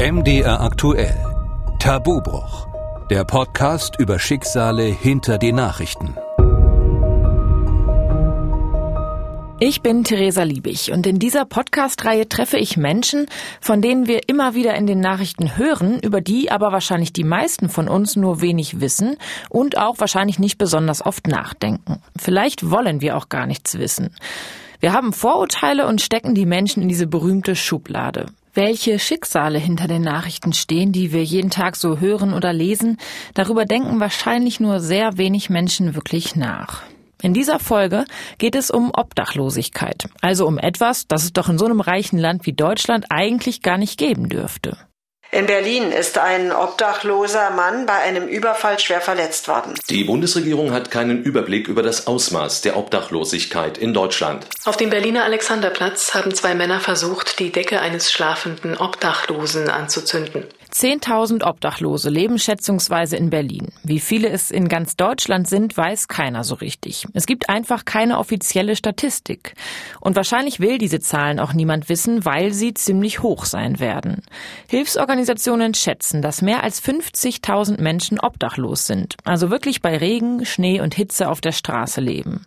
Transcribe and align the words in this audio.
MDR 0.00 0.60
aktuell. 0.60 1.16
Tabubruch. 1.80 2.68
Der 3.10 3.24
Podcast 3.24 3.98
über 3.98 4.20
Schicksale 4.20 4.84
hinter 4.84 5.38
die 5.38 5.50
Nachrichten. 5.50 6.14
Ich 9.58 9.82
bin 9.82 10.04
Theresa 10.04 10.44
Liebig 10.44 10.92
und 10.92 11.04
in 11.04 11.18
dieser 11.18 11.44
Podcast-Reihe 11.46 12.28
treffe 12.28 12.58
ich 12.58 12.76
Menschen, 12.76 13.26
von 13.60 13.82
denen 13.82 14.06
wir 14.06 14.28
immer 14.28 14.54
wieder 14.54 14.76
in 14.76 14.86
den 14.86 15.00
Nachrichten 15.00 15.56
hören, 15.56 15.98
über 15.98 16.20
die 16.20 16.48
aber 16.52 16.70
wahrscheinlich 16.70 17.12
die 17.12 17.24
meisten 17.24 17.68
von 17.68 17.88
uns 17.88 18.14
nur 18.14 18.40
wenig 18.40 18.80
wissen 18.80 19.16
und 19.48 19.78
auch 19.78 19.98
wahrscheinlich 19.98 20.38
nicht 20.38 20.58
besonders 20.58 21.04
oft 21.04 21.26
nachdenken. 21.26 22.00
Vielleicht 22.16 22.70
wollen 22.70 23.00
wir 23.00 23.16
auch 23.16 23.28
gar 23.28 23.46
nichts 23.46 23.76
wissen. 23.78 24.14
Wir 24.78 24.92
haben 24.92 25.12
Vorurteile 25.12 25.88
und 25.88 26.00
stecken 26.00 26.36
die 26.36 26.46
Menschen 26.46 26.84
in 26.84 26.88
diese 26.88 27.08
berühmte 27.08 27.56
Schublade. 27.56 28.26
Welche 28.58 28.98
Schicksale 28.98 29.60
hinter 29.60 29.86
den 29.86 30.02
Nachrichten 30.02 30.52
stehen, 30.52 30.90
die 30.90 31.12
wir 31.12 31.22
jeden 31.22 31.48
Tag 31.48 31.76
so 31.76 32.00
hören 32.00 32.34
oder 32.34 32.52
lesen, 32.52 32.96
darüber 33.34 33.66
denken 33.66 34.00
wahrscheinlich 34.00 34.58
nur 34.58 34.80
sehr 34.80 35.16
wenig 35.16 35.48
Menschen 35.48 35.94
wirklich 35.94 36.34
nach. 36.34 36.82
In 37.22 37.34
dieser 37.34 37.60
Folge 37.60 38.04
geht 38.38 38.56
es 38.56 38.72
um 38.72 38.90
Obdachlosigkeit, 38.92 40.08
also 40.22 40.44
um 40.44 40.58
etwas, 40.58 41.06
das 41.06 41.22
es 41.22 41.32
doch 41.32 41.48
in 41.48 41.56
so 41.56 41.66
einem 41.66 41.80
reichen 41.80 42.18
Land 42.18 42.46
wie 42.46 42.52
Deutschland 42.52 43.06
eigentlich 43.10 43.62
gar 43.62 43.78
nicht 43.78 43.96
geben 43.96 44.28
dürfte. 44.28 44.76
In 45.30 45.44
Berlin 45.44 45.92
ist 45.92 46.16
ein 46.16 46.52
obdachloser 46.52 47.50
Mann 47.50 47.84
bei 47.84 47.98
einem 47.98 48.26
Überfall 48.26 48.78
schwer 48.78 49.02
verletzt 49.02 49.46
worden. 49.46 49.74
Die 49.90 50.04
Bundesregierung 50.04 50.72
hat 50.72 50.90
keinen 50.90 51.22
Überblick 51.22 51.68
über 51.68 51.82
das 51.82 52.06
Ausmaß 52.06 52.62
der 52.62 52.78
Obdachlosigkeit 52.78 53.76
in 53.76 53.92
Deutschland. 53.92 54.46
Auf 54.64 54.78
dem 54.78 54.88
Berliner 54.88 55.24
Alexanderplatz 55.24 56.14
haben 56.14 56.34
zwei 56.34 56.54
Männer 56.54 56.80
versucht, 56.80 57.38
die 57.40 57.52
Decke 57.52 57.80
eines 57.80 58.10
schlafenden 58.10 58.78
Obdachlosen 58.78 59.68
anzuzünden. 59.68 60.44
10.000 60.72 61.44
Obdachlose 61.44 62.10
leben 62.10 62.38
schätzungsweise 62.38 63.16
in 63.16 63.30
Berlin. 63.30 63.72
Wie 63.82 64.00
viele 64.00 64.28
es 64.28 64.50
in 64.50 64.68
ganz 64.68 64.96
Deutschland 64.96 65.48
sind, 65.48 65.76
weiß 65.76 66.08
keiner 66.08 66.44
so 66.44 66.54
richtig. 66.54 67.06
Es 67.14 67.26
gibt 67.26 67.48
einfach 67.48 67.84
keine 67.84 68.18
offizielle 68.18 68.76
Statistik. 68.76 69.54
Und 70.00 70.16
wahrscheinlich 70.16 70.60
will 70.60 70.78
diese 70.78 71.00
Zahlen 71.00 71.40
auch 71.40 71.52
niemand 71.52 71.88
wissen, 71.88 72.24
weil 72.24 72.52
sie 72.52 72.74
ziemlich 72.74 73.22
hoch 73.22 73.44
sein 73.44 73.80
werden. 73.80 74.22
Hilfsorganisationen 74.68 75.74
schätzen, 75.74 76.22
dass 76.22 76.42
mehr 76.42 76.62
als 76.62 76.82
50.000 76.82 77.80
Menschen 77.80 78.20
obdachlos 78.20 78.86
sind, 78.86 79.16
also 79.24 79.50
wirklich 79.50 79.82
bei 79.82 79.96
Regen, 79.96 80.44
Schnee 80.44 80.80
und 80.80 80.94
Hitze 80.94 81.28
auf 81.28 81.40
der 81.40 81.52
Straße 81.52 82.00
leben. 82.00 82.46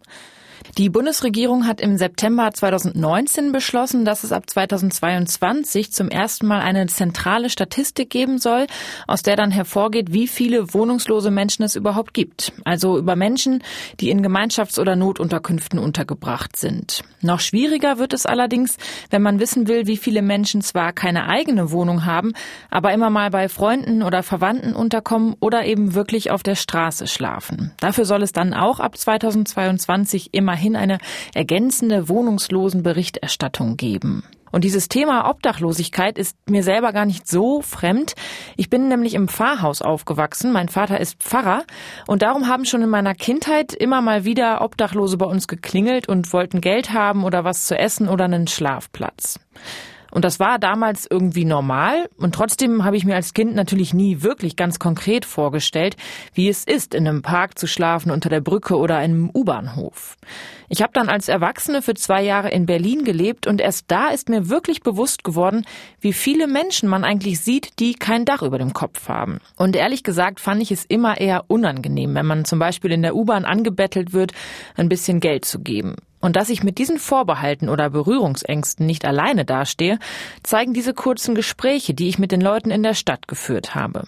Die 0.77 0.89
Bundesregierung 0.89 1.67
hat 1.67 1.81
im 1.81 1.97
September 1.97 2.49
2019 2.49 3.51
beschlossen, 3.51 4.05
dass 4.05 4.23
es 4.23 4.31
ab 4.31 4.49
2022 4.49 5.91
zum 5.91 6.07
ersten 6.07 6.47
Mal 6.47 6.61
eine 6.61 6.87
zentrale 6.87 7.49
Statistik 7.49 8.09
geben 8.09 8.37
soll, 8.37 8.67
aus 9.05 9.21
der 9.21 9.35
dann 9.35 9.51
hervorgeht, 9.51 10.13
wie 10.13 10.27
viele 10.27 10.73
wohnungslose 10.73 11.29
Menschen 11.29 11.63
es 11.63 11.75
überhaupt 11.75 12.13
gibt. 12.13 12.53
Also 12.63 12.97
über 12.97 13.17
Menschen, 13.17 13.61
die 13.99 14.11
in 14.11 14.25
Gemeinschafts- 14.25 14.79
oder 14.79 14.95
Notunterkünften 14.95 15.77
untergebracht 15.77 16.55
sind. 16.55 17.03
Noch 17.21 17.41
schwieriger 17.41 17.97
wird 17.97 18.13
es 18.13 18.25
allerdings, 18.25 18.77
wenn 19.09 19.21
man 19.21 19.41
wissen 19.41 19.67
will, 19.67 19.87
wie 19.87 19.97
viele 19.97 20.21
Menschen 20.21 20.61
zwar 20.61 20.93
keine 20.93 21.27
eigene 21.27 21.71
Wohnung 21.71 22.05
haben, 22.05 22.31
aber 22.69 22.93
immer 22.93 23.09
mal 23.09 23.29
bei 23.29 23.49
Freunden 23.49 24.03
oder 24.03 24.23
Verwandten 24.23 24.73
unterkommen 24.73 25.35
oder 25.41 25.65
eben 25.65 25.95
wirklich 25.95 26.31
auf 26.31 26.43
der 26.43 26.55
Straße 26.55 27.07
schlafen. 27.07 27.71
Dafür 27.81 28.05
soll 28.05 28.23
es 28.23 28.31
dann 28.31 28.53
auch 28.53 28.79
ab 28.79 28.97
2022 28.97 30.29
immerhin 30.31 30.60
immerhin 30.61 30.75
eine 30.75 30.99
ergänzende 31.33 32.07
Wohnungslosenberichterstattung 32.07 33.77
geben. 33.77 34.23
Und 34.51 34.63
dieses 34.65 34.89
Thema 34.89 35.29
Obdachlosigkeit 35.29 36.17
ist 36.17 36.35
mir 36.49 36.61
selber 36.61 36.91
gar 36.91 37.05
nicht 37.05 37.25
so 37.27 37.61
fremd. 37.61 38.15
Ich 38.57 38.69
bin 38.69 38.89
nämlich 38.89 39.13
im 39.13 39.29
Pfarrhaus 39.29 39.81
aufgewachsen. 39.81 40.51
Mein 40.51 40.67
Vater 40.67 40.99
ist 40.99 41.23
Pfarrer. 41.23 41.63
Und 42.05 42.21
darum 42.21 42.47
haben 42.47 42.65
schon 42.65 42.81
in 42.81 42.89
meiner 42.89 43.15
Kindheit 43.15 43.73
immer 43.73 44.01
mal 44.01 44.25
wieder 44.25 44.61
Obdachlose 44.61 45.17
bei 45.17 45.25
uns 45.25 45.47
geklingelt 45.47 46.09
und 46.09 46.31
wollten 46.33 46.59
Geld 46.59 46.91
haben 46.91 47.23
oder 47.23 47.45
was 47.45 47.65
zu 47.65 47.77
essen 47.77 48.09
oder 48.09 48.25
einen 48.25 48.47
Schlafplatz. 48.47 49.39
Und 50.11 50.25
das 50.25 50.39
war 50.39 50.59
damals 50.59 51.07
irgendwie 51.09 51.45
normal. 51.45 52.09
Und 52.17 52.35
trotzdem 52.35 52.83
habe 52.83 52.97
ich 52.97 53.05
mir 53.05 53.15
als 53.15 53.33
Kind 53.33 53.55
natürlich 53.55 53.93
nie 53.93 54.21
wirklich 54.21 54.55
ganz 54.55 54.77
konkret 54.77 55.25
vorgestellt, 55.25 55.95
wie 56.33 56.49
es 56.49 56.63
ist, 56.65 56.93
in 56.93 57.07
einem 57.07 57.21
Park 57.21 57.57
zu 57.57 57.65
schlafen, 57.65 58.11
unter 58.11 58.29
der 58.29 58.41
Brücke 58.41 58.77
oder 58.77 58.97
einem 58.97 59.31
U-Bahnhof. 59.33 60.17
Ich 60.69 60.81
habe 60.81 60.93
dann 60.93 61.09
als 61.09 61.27
Erwachsene 61.27 61.81
für 61.81 61.95
zwei 61.95 62.23
Jahre 62.23 62.49
in 62.49 62.65
Berlin 62.65 63.03
gelebt 63.03 63.47
und 63.47 63.59
erst 63.59 63.91
da 63.91 64.09
ist 64.09 64.29
mir 64.29 64.47
wirklich 64.49 64.81
bewusst 64.81 65.23
geworden, 65.23 65.65
wie 65.99 66.13
viele 66.13 66.47
Menschen 66.47 66.87
man 66.87 67.03
eigentlich 67.03 67.41
sieht, 67.41 67.79
die 67.79 67.93
kein 67.93 68.25
Dach 68.25 68.41
über 68.41 68.57
dem 68.57 68.73
Kopf 68.73 69.09
haben. 69.09 69.39
Und 69.57 69.75
ehrlich 69.75 70.03
gesagt 70.03 70.39
fand 70.39 70.61
ich 70.61 70.71
es 70.71 70.85
immer 70.85 71.19
eher 71.19 71.45
unangenehm, 71.47 72.15
wenn 72.15 72.25
man 72.25 72.45
zum 72.45 72.59
Beispiel 72.59 72.91
in 72.91 73.01
der 73.01 73.15
U-Bahn 73.15 73.45
angebettelt 73.45 74.13
wird, 74.13 74.33
ein 74.77 74.89
bisschen 74.89 75.19
Geld 75.19 75.45
zu 75.45 75.59
geben. 75.59 75.95
Und 76.21 76.35
dass 76.35 76.49
ich 76.49 76.63
mit 76.63 76.77
diesen 76.77 76.99
Vorbehalten 76.99 77.67
oder 77.67 77.89
Berührungsängsten 77.89 78.85
nicht 78.85 79.05
alleine 79.05 79.43
dastehe, 79.43 79.99
zeigen 80.43 80.73
diese 80.73 80.93
kurzen 80.93 81.35
Gespräche, 81.35 81.93
die 81.93 82.07
ich 82.07 82.19
mit 82.19 82.31
den 82.31 82.41
Leuten 82.41 82.71
in 82.71 82.83
der 82.83 82.93
Stadt 82.93 83.27
geführt 83.27 83.75
habe. 83.75 84.03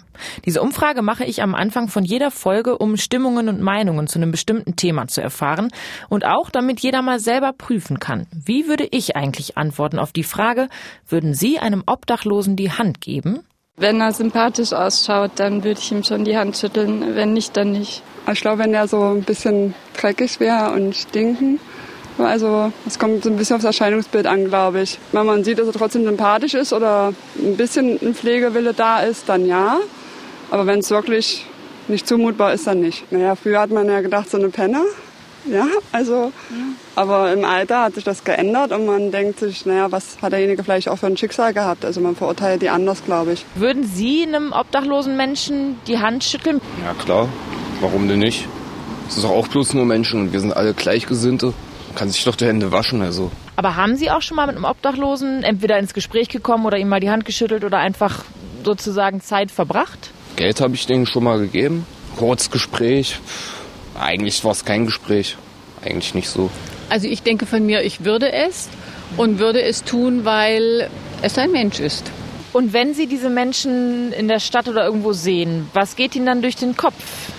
Diese 0.46 0.62
Umfrage 0.62 1.02
mache 1.02 1.26
ich 1.26 1.42
am 1.42 1.56
Anfang 1.56 1.88
von 1.88 2.06
jeder 2.06 2.32
Folge, 2.32 2.78
um 2.78 2.98
Stimmungen 2.98 3.50
und 3.50 3.62
Meinungen 3.62 4.08
zu 4.08 4.20
einem 4.20 4.32
bestimmten 4.32 4.76
Thema 4.76 5.08
zu 5.08 5.22
erfahren 5.22 5.70
und 6.08 6.26
auch 6.26 6.50
damit 6.50 6.80
jeder 6.80 7.02
mal 7.02 7.20
selber 7.20 7.52
prüfen 7.52 8.00
kann, 8.00 8.28
wie 8.32 8.68
würde 8.68 8.88
ich 8.92 9.16
eigentlich 9.16 9.58
antworten 9.58 10.00
auf 10.00 10.12
die 10.12 10.24
Frage, 10.24 10.70
würden 11.08 11.34
Sie 11.34 11.60
einem 11.60 11.84
Obdachlosen 11.86 12.56
die 12.56 12.72
Hand 12.72 13.02
geben? 13.02 13.40
Wenn 13.76 14.02
er 14.02 14.12
sympathisch 14.12 14.72
ausschaut, 14.72 15.32
dann 15.38 15.64
würde 15.64 15.80
ich 15.80 15.92
ihm 15.92 16.04
schon 16.04 16.26
die 16.26 16.38
Hand 16.38 16.56
schütteln. 16.58 17.16
Wenn 17.16 17.34
nicht, 17.34 17.58
dann 17.58 17.72
nicht. 17.72 18.04
Ich 18.32 18.42
glaube, 18.42 18.60
wenn 18.60 18.74
er 18.74 18.88
so 18.88 19.02
ein 19.02 19.24
bisschen 19.24 19.74
dreckig 20.00 20.40
wäre 20.40 20.72
und 20.72 20.96
stinken, 20.96 21.60
also 22.18 22.72
es 22.86 23.00
kommt 23.00 23.24
so 23.24 23.30
ein 23.30 23.38
bisschen 23.38 23.56
aufs 23.56 23.66
Erscheinungsbild 23.66 24.28
an, 24.28 24.46
glaube 24.46 24.82
ich. 24.82 25.00
Wenn 25.12 25.26
man 25.26 25.44
sieht, 25.44 25.60
dass 25.60 25.68
er 25.68 25.74
trotzdem 25.74 26.06
sympathisch 26.06 26.54
ist 26.54 26.74
oder 26.74 27.14
ein 27.38 27.58
bisschen 27.58 28.00
ein 28.02 28.14
Pflegewille 28.14 28.74
da 28.74 29.00
ist, 29.00 29.30
dann 29.30 29.46
ja. 29.46 29.78
Aber 30.52 30.68
wenn 30.68 30.80
es 30.80 30.92
wirklich 30.92 31.46
nicht 31.88 32.08
zumutbar 32.08 32.54
ist, 32.54 32.68
dann 32.68 32.80
nicht. 32.80 33.12
Naja, 33.12 33.36
früher 33.36 33.60
hat 33.60 33.72
man 33.72 33.88
ja 33.88 34.02
gedacht, 34.02 34.30
so 34.30 34.38
eine 34.38 34.50
Penner. 34.50 34.84
Ja, 35.46 35.68
also, 35.92 36.32
ja. 36.52 36.56
aber 36.96 37.34
im 37.34 37.44
Alter 37.44 37.84
hat 37.84 37.96
sich 37.96 38.06
das 38.06 38.24
geändert 38.24 38.72
und 38.72 38.86
man 38.86 39.12
denkt 39.12 39.40
sich, 39.40 39.66
naja, 39.66 39.92
was 39.92 40.22
hat 40.22 40.32
derjenige 40.32 40.64
vielleicht 40.64 40.88
auch 40.88 40.98
für 40.98 41.08
ein 41.08 41.18
Schicksal 41.18 41.54
gehabt? 41.54 41.84
Also 41.84 42.00
man 42.00 42.16
verurteilt 42.16 42.62
die 42.62 42.70
anders, 42.70 43.04
glaube 43.04 43.34
ich. 43.34 43.46
Würden 43.56 43.84
Sie 43.84 44.24
einem 44.24 44.54
obdachlosen 44.54 45.18
Menschen 45.18 45.78
die 45.88 46.00
Hand 46.00 46.24
schütteln? 46.24 46.62
Ja, 46.86 46.94
klar. 46.94 47.28
Warum 47.82 48.08
denn 48.08 48.20
nicht? 48.20 48.48
Es 49.10 49.18
ist 49.18 49.26
auch 49.26 49.48
bloß 49.50 49.74
nur 49.74 49.86
Menschen 49.86 50.22
und 50.22 50.34
wir 50.34 50.40
sind 50.40 50.56
alle 50.56 50.74
Gleichgesinnte 50.74 51.54
kann 51.96 52.10
sich 52.10 52.24
doch 52.24 52.36
die 52.36 52.46
Hände 52.46 52.72
waschen, 52.72 53.02
also. 53.02 53.32
Aber 53.56 53.76
haben 53.76 53.96
Sie 53.96 54.10
auch 54.10 54.22
schon 54.22 54.36
mal 54.36 54.48
mit 54.48 54.56
einem 54.56 54.66
Obdachlosen 54.66 55.44
entweder 55.44 55.78
ins 55.78 55.94
Gespräch 55.94 56.30
gekommen 56.30 56.66
oder 56.66 56.78
ihm 56.78 56.90
mal 56.90 57.00
die 57.00 57.10
Hand 57.10 57.26
geschüttelt 57.26 57.64
oder 57.64 57.78
einfach 57.78 58.24
sozusagen 58.64 59.22
Zeit 59.22 59.52
verbracht? 59.52 60.12
Geld 60.36 60.62
habe 60.62 60.74
ich 60.76 60.86
denen 60.86 61.06
schon 61.06 61.24
mal 61.24 61.40
gegeben. 61.40 61.86
Kurz 62.18 62.50
Gespräch. 62.50 63.20
Eigentlich 64.00 64.44
war 64.44 64.52
es 64.52 64.66
kein 64.66 64.86
Gespräch. 64.86 65.38
Eigentlich 65.84 66.16
nicht 66.16 66.30
so. 66.30 66.50
Also 66.90 67.08
ich 67.08 67.22
denke 67.24 67.46
von 67.46 67.66
mir, 67.66 67.82
ich 67.84 68.04
würde 68.04 68.32
es 68.32 68.70
und 69.18 69.40
würde 69.40 69.62
es 69.62 69.84
tun, 69.84 70.26
weil 70.26 70.90
es 71.22 71.38
ein 71.38 71.52
Mensch 71.52 71.80
ist. 71.80 72.10
Und 72.54 72.74
wenn 72.74 72.94
Sie 72.94 73.08
diese 73.08 73.30
Menschen 73.30 74.14
in 74.14 74.28
der 74.28 74.40
Stadt 74.40 74.68
oder 74.68 74.86
irgendwo 74.86 75.14
sehen, 75.14 75.70
was 75.74 75.96
geht 75.96 76.16
Ihnen 76.16 76.28
dann 76.28 76.42
durch 76.42 76.56
den 76.56 76.78
Kopf? 76.78 77.32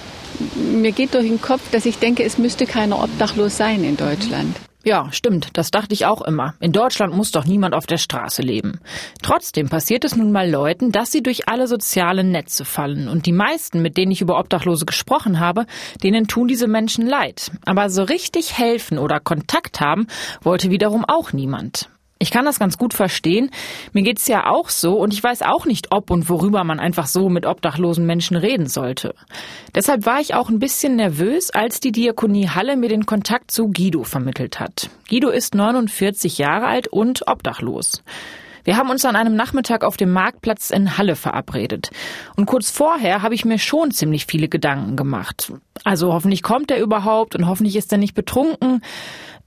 Mir 0.57 0.93
geht 0.93 1.15
durch 1.15 1.27
den 1.27 1.41
Kopf, 1.41 1.71
dass 1.71 1.87
ich 1.87 1.99
denke, 1.99 2.25
es 2.25 2.39
müsste 2.39 2.67
keiner 2.67 3.03
obdachlos 3.03 3.57
sein 3.57 3.85
in 3.85 3.97
Deutschland. 3.97 4.57
Ja, 4.87 5.09
stimmt, 5.13 5.49
das 5.55 5.71
dachte 5.71 5.95
ich 5.95 6.05
auch 6.05 6.21
immer. 6.21 6.55
In 6.61 6.73
Deutschland 6.73 7.15
muss 7.15 7.31
doch 7.31 7.47
niemand 7.47 7.75
auf 7.75 7.87
der 7.87 7.97
Straße 7.97 8.43
leben. 8.43 8.81
Trotzdem 9.23 9.71
passiert 9.71 10.05
es 10.05 10.15
nun 10.15 10.31
mal 10.31 10.51
Leuten, 10.51 10.93
dass 10.93 11.11
sie 11.11 11.23
durch 11.23 11.49
alle 11.49 11.67
sozialen 11.67 12.31
Netze 12.31 12.67
fallen. 12.67 13.09
Und 13.09 13.25
die 13.25 13.33
meisten, 13.33 13.81
mit 13.81 13.97
denen 13.97 14.13
ich 14.13 14.21
über 14.21 14.39
Obdachlose 14.39 14.85
gesprochen 14.85 15.41
habe, 15.41 15.65
denen 16.03 16.29
tun 16.29 16.49
diese 16.49 16.69
Menschen 16.69 17.07
leid. 17.07 17.51
Aber 17.65 17.89
so 17.89 18.03
richtig 18.03 18.59
helfen 18.59 18.99
oder 18.99 19.21
Kontakt 19.21 19.81
haben 19.81 20.07
wollte 20.43 20.71
wiederum 20.71 21.07
auch 21.07 21.33
niemand. 21.33 21.89
Ich 22.19 22.31
kann 22.31 22.45
das 22.45 22.59
ganz 22.59 22.79
gut 22.79 22.95
verstehen. 22.95 23.51
Mir 23.93 24.03
geht's 24.03 24.29
ja 24.29 24.47
auch 24.47 24.69
so 24.69 24.95
und 24.95 25.13
ich 25.13 25.23
weiß 25.23 25.43
auch 25.43 25.67
nicht, 25.67 25.89
ob 25.91 26.11
und 26.11 26.29
worüber 26.29 26.63
man 26.65 26.81
einfach 26.81 27.07
so 27.07 27.29
mit 27.29 27.45
obdachlosen 27.45 28.07
Menschen 28.07 28.37
reden 28.37 28.67
sollte. 28.67 29.15
Deshalb 29.75 30.07
war 30.07 30.21
ich 30.21 30.35
auch 30.35 30.49
ein 30.49 30.61
bisschen 30.61 30.97
nervös, 30.97 31.51
als 31.51 31.81
die 31.81 31.93
Diakonie 31.93 32.49
Halle 32.49 32.77
mir 32.77 32.89
den 32.89 33.05
Kontakt 33.05 33.51
zu 33.51 33.69
Guido 33.69 34.05
vermittelt 34.05 34.61
hat. 34.61 34.91
Guido 35.09 35.29
ist 35.31 35.55
49 35.55 36.39
Jahre 36.39 36.67
alt 36.67 36.89
und 36.89 37.27
obdachlos. 37.27 38.03
Wir 38.65 38.79
haben 38.79 38.89
uns 38.89 39.05
an 39.05 39.15
einem 39.15 39.37
Nachmittag 39.37 39.85
auf 39.85 39.99
dem 39.99 40.11
Marktplatz 40.11 40.71
in 40.71 40.97
Halle 40.97 41.17
verabredet. 41.17 41.91
Und 42.35 42.47
kurz 42.47 42.71
vorher 42.71 43.21
habe 43.21 43.35
ich 43.35 43.45
mir 43.45 43.59
schon 43.59 43.91
ziemlich 43.91 44.25
viele 44.25 44.49
Gedanken 44.49 44.97
gemacht. 44.97 45.53
Also 45.85 46.15
hoffentlich 46.15 46.43
kommt 46.43 46.71
er 46.71 46.81
überhaupt 46.81 47.37
und 47.37 47.47
hoffentlich 47.47 47.77
ist 47.77 47.93
er 47.93 47.99
nicht 47.99 48.15
betrunken. 48.15 48.81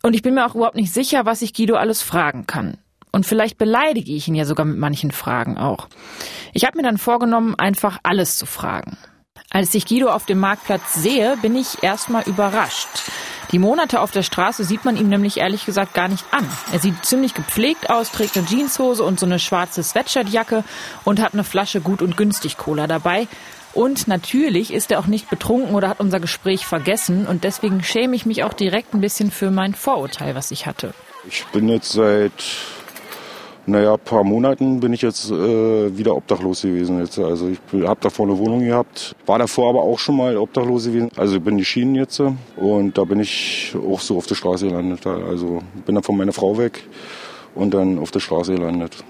Und 0.04 0.14
ich 0.14 0.22
bin 0.22 0.36
mir 0.36 0.46
auch 0.46 0.56
überhaupt 0.56 0.76
nicht 0.76 0.94
sicher, 0.94 1.26
was 1.26 1.42
ich 1.42 1.54
Guido 1.54 1.76
alles 1.76 2.02
fragen 2.02 2.48
kann. 2.48 2.78
Und 3.12 3.26
vielleicht 3.26 3.58
beleidige 3.58 4.12
ich 4.12 4.28
ihn 4.28 4.36
ja 4.36 4.46
sogar 4.46 4.66
mit 4.66 4.78
manchen 4.78 5.12
Fragen 5.12 5.58
auch. 5.58 5.88
Ich 6.54 6.66
habe 6.66 6.78
mir 6.78 6.84
dann 6.84 6.98
vorgenommen, 6.98 7.56
einfach 7.56 8.00
alles 8.04 8.38
zu 8.38 8.46
fragen. 8.46 8.98
Als 9.50 9.74
ich 9.74 9.86
Guido 9.86 10.10
auf 10.10 10.26
dem 10.26 10.40
Marktplatz 10.40 10.94
sehe, 10.94 11.38
bin 11.42 11.56
ich 11.56 11.82
erstmal 11.82 12.24
überrascht. 12.24 12.88
Die 13.52 13.60
Monate 13.60 14.02
auf 14.02 14.12
der 14.12 14.24
Straße 14.24 14.66
sieht 14.66 14.84
man 14.84 14.98
ihm 14.98 15.08
nämlich 15.08 15.38
ehrlich 15.38 15.66
gesagt 15.66 15.94
gar 15.94 16.10
nicht 16.10 16.26
an. 16.32 16.46
Er 16.74 16.80
sieht 16.80 17.06
ziemlich 17.06 17.34
gepflegt 17.34 17.90
aus, 17.90 18.12
trägt 18.12 18.38
eine 18.38 18.46
Jeanshose 18.46 19.04
und 19.04 19.20
so 19.20 19.26
eine 19.26 19.40
schwarze 19.40 19.84
Sweatshirtjacke 19.84 20.66
und 21.06 21.22
hat 21.22 21.34
eine 21.34 21.46
Flasche 21.46 21.80
gut 21.80 22.02
und 22.02 22.18
günstig 22.18 22.58
Cola 22.58 22.88
dabei. 22.88 23.28
Und 23.77 24.07
natürlich 24.07 24.74
ist 24.74 24.89
er 24.89 24.97
auch 24.97 25.06
nicht 25.06 25.29
betrunken 25.29 25.75
oder 25.75 25.89
hat 25.89 26.00
unser 26.00 26.19
Gespräch 26.19 26.65
vergessen 26.65 27.27
und 27.27 27.44
deswegen 27.44 27.83
schäme 27.83 28.15
ich 28.15 28.25
mich 28.25 28.44
auch 28.44 28.53
direkt 28.53 28.95
ein 28.95 29.01
bisschen 29.01 29.29
für 29.29 29.51
mein 29.51 29.75
Vorurteil, 29.75 30.33
was 30.33 30.50
ich 30.50 30.65
hatte. 30.65 30.95
Ich 31.29 31.45
bin 31.53 31.69
jetzt 31.69 31.91
seit 31.91 32.31
naja, 33.68 33.94
ein 33.94 34.00
paar 34.00 34.24
Monaten 34.24 34.79
bin 34.79 34.94
ich 34.94 35.03
jetzt 35.03 35.29
äh, 35.29 35.95
wieder 35.95 36.15
obdachlos 36.15 36.63
gewesen. 36.63 37.00
Jetzt. 37.01 37.19
Also 37.19 37.50
ich 37.50 37.59
habe 37.85 38.00
davor 38.01 38.25
eine 38.25 38.39
Wohnung 38.39 38.62
gehabt, 38.62 39.15
war 39.27 39.38
davor 39.38 39.69
aber 39.69 39.83
auch 39.83 40.00
schon 40.00 40.18
mal 40.18 40.38
obdachlos 40.38 40.85
gewesen. 40.85 41.12
Also 41.15 41.35
ich 41.35 41.44
bin 41.44 41.59
die 41.59 41.65
Schienen 41.65 41.94
jetzt 41.94 42.19
und 42.56 42.97
da 42.97 43.03
bin 43.03 43.19
ich 43.19 43.75
auch 43.75 44.00
so 44.00 44.18
auf 44.18 44.25
der 44.25 44.33
Straße 44.33 44.69
gelandet. 44.69 45.06
Also 45.06 45.62
bin 45.85 45.94
dann 45.94 46.03
von 46.03 46.18
meiner 46.18 46.33
Frau 46.33 46.57
weg 46.57 46.81
und 47.53 47.75
dann 47.75 48.00
auf 48.00 48.09
der 48.09 48.21
Straße 48.21 48.56
gelandet. 48.56 49.03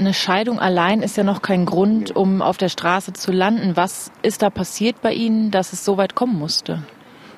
Eine 0.00 0.14
Scheidung 0.14 0.58
allein 0.58 1.02
ist 1.02 1.18
ja 1.18 1.24
noch 1.24 1.42
kein 1.42 1.66
Grund, 1.66 2.16
um 2.16 2.40
auf 2.40 2.56
der 2.56 2.70
Straße 2.70 3.12
zu 3.12 3.32
landen. 3.32 3.76
Was 3.76 4.10
ist 4.22 4.40
da 4.40 4.48
passiert 4.48 5.02
bei 5.02 5.12
Ihnen, 5.12 5.50
dass 5.50 5.74
es 5.74 5.84
so 5.84 5.98
weit 5.98 6.14
kommen 6.14 6.38
musste? 6.38 6.82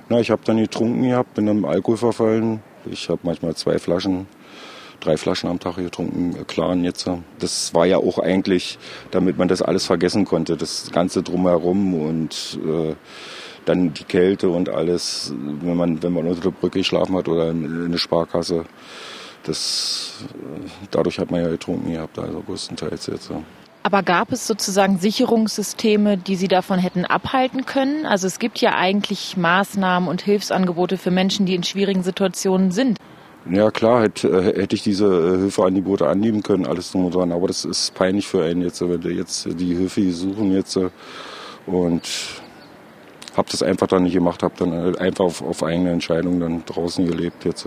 Na, 0.08 0.20
ich 0.20 0.30
habe 0.30 0.42
dann 0.44 0.58
getrunken 0.58 1.02
gehabt, 1.02 1.34
bin 1.34 1.46
dann 1.46 1.64
Alkohol 1.64 1.96
verfallen. 1.96 2.60
Ich 2.86 3.08
habe 3.08 3.18
manchmal 3.24 3.56
zwei 3.56 3.80
Flaschen 3.80 4.28
drei 5.00 5.16
Flaschen 5.16 5.50
am 5.50 5.58
Tag 5.58 5.74
getrunken, 5.74 6.36
äh, 6.40 6.44
klaren 6.44 6.84
jetzt. 6.84 7.10
Das 7.40 7.74
war 7.74 7.84
ja 7.84 7.96
auch 7.96 8.20
eigentlich, 8.20 8.78
damit 9.10 9.36
man 9.38 9.48
das 9.48 9.60
alles 9.60 9.84
vergessen 9.84 10.24
konnte, 10.24 10.56
das 10.56 10.92
Ganze 10.92 11.24
drumherum 11.24 11.94
und 11.94 12.60
äh, 12.64 12.94
dann 13.64 13.92
die 13.92 14.04
Kälte 14.04 14.50
und 14.50 14.68
alles, 14.68 15.34
wenn 15.36 15.76
man, 15.76 16.00
wenn 16.04 16.12
man 16.12 16.28
unter 16.28 16.42
der 16.42 16.50
Brücke 16.50 16.78
geschlafen 16.78 17.16
hat 17.16 17.26
oder 17.26 17.50
in, 17.50 17.64
in 17.64 17.90
der 17.90 17.98
Sparkasse. 17.98 18.66
Das, 19.44 20.24
dadurch 20.90 21.18
hat 21.18 21.30
man 21.30 21.42
ja 21.42 21.48
getrunken 21.48 21.92
gehabt, 21.92 22.18
also 22.18 22.40
größtenteils 22.40 23.06
jetzt. 23.08 23.30
Ja. 23.30 23.42
Aber 23.84 24.02
gab 24.02 24.30
es 24.30 24.46
sozusagen 24.46 24.98
Sicherungssysteme, 24.98 26.16
die 26.16 26.36
Sie 26.36 26.46
davon 26.46 26.78
hätten 26.78 27.04
abhalten 27.04 27.66
können? 27.66 28.06
Also 28.06 28.28
es 28.28 28.38
gibt 28.38 28.58
ja 28.60 28.76
eigentlich 28.76 29.36
Maßnahmen 29.36 30.08
und 30.08 30.22
Hilfsangebote 30.22 30.98
für 30.98 31.10
Menschen, 31.10 31.46
die 31.46 31.56
in 31.56 31.64
schwierigen 31.64 32.04
Situationen 32.04 32.70
sind. 32.70 32.98
Ja 33.50 33.72
klar, 33.72 34.02
hätte, 34.02 34.28
äh, 34.28 34.60
hätte 34.60 34.76
ich 34.76 34.84
diese 34.84 35.06
äh, 35.06 35.38
Hilfeangebote 35.38 36.06
annehmen 36.06 36.44
können, 36.44 36.64
alles 36.64 36.92
drum 36.92 37.06
und 37.06 37.14
dran. 37.16 37.32
Aber 37.32 37.48
das 37.48 37.64
ist 37.64 37.92
peinlich 37.94 38.28
für 38.28 38.44
einen 38.44 38.62
jetzt, 38.62 38.80
wenn 38.80 39.02
wir 39.02 39.12
jetzt 39.12 39.48
die 39.58 39.74
Hilfe 39.74 40.12
suchen 40.12 40.52
jetzt 40.52 40.76
äh, 40.76 40.90
und 41.66 42.02
habe 43.36 43.50
das 43.50 43.64
einfach 43.64 43.88
dann 43.88 44.04
nicht 44.04 44.12
gemacht, 44.12 44.44
habe 44.44 44.54
dann 44.58 44.96
einfach 44.96 45.24
auf, 45.24 45.42
auf 45.42 45.64
eigene 45.64 45.90
Entscheidung 45.90 46.38
dann 46.38 46.64
draußen 46.64 47.04
gelebt 47.04 47.44
jetzt. 47.44 47.66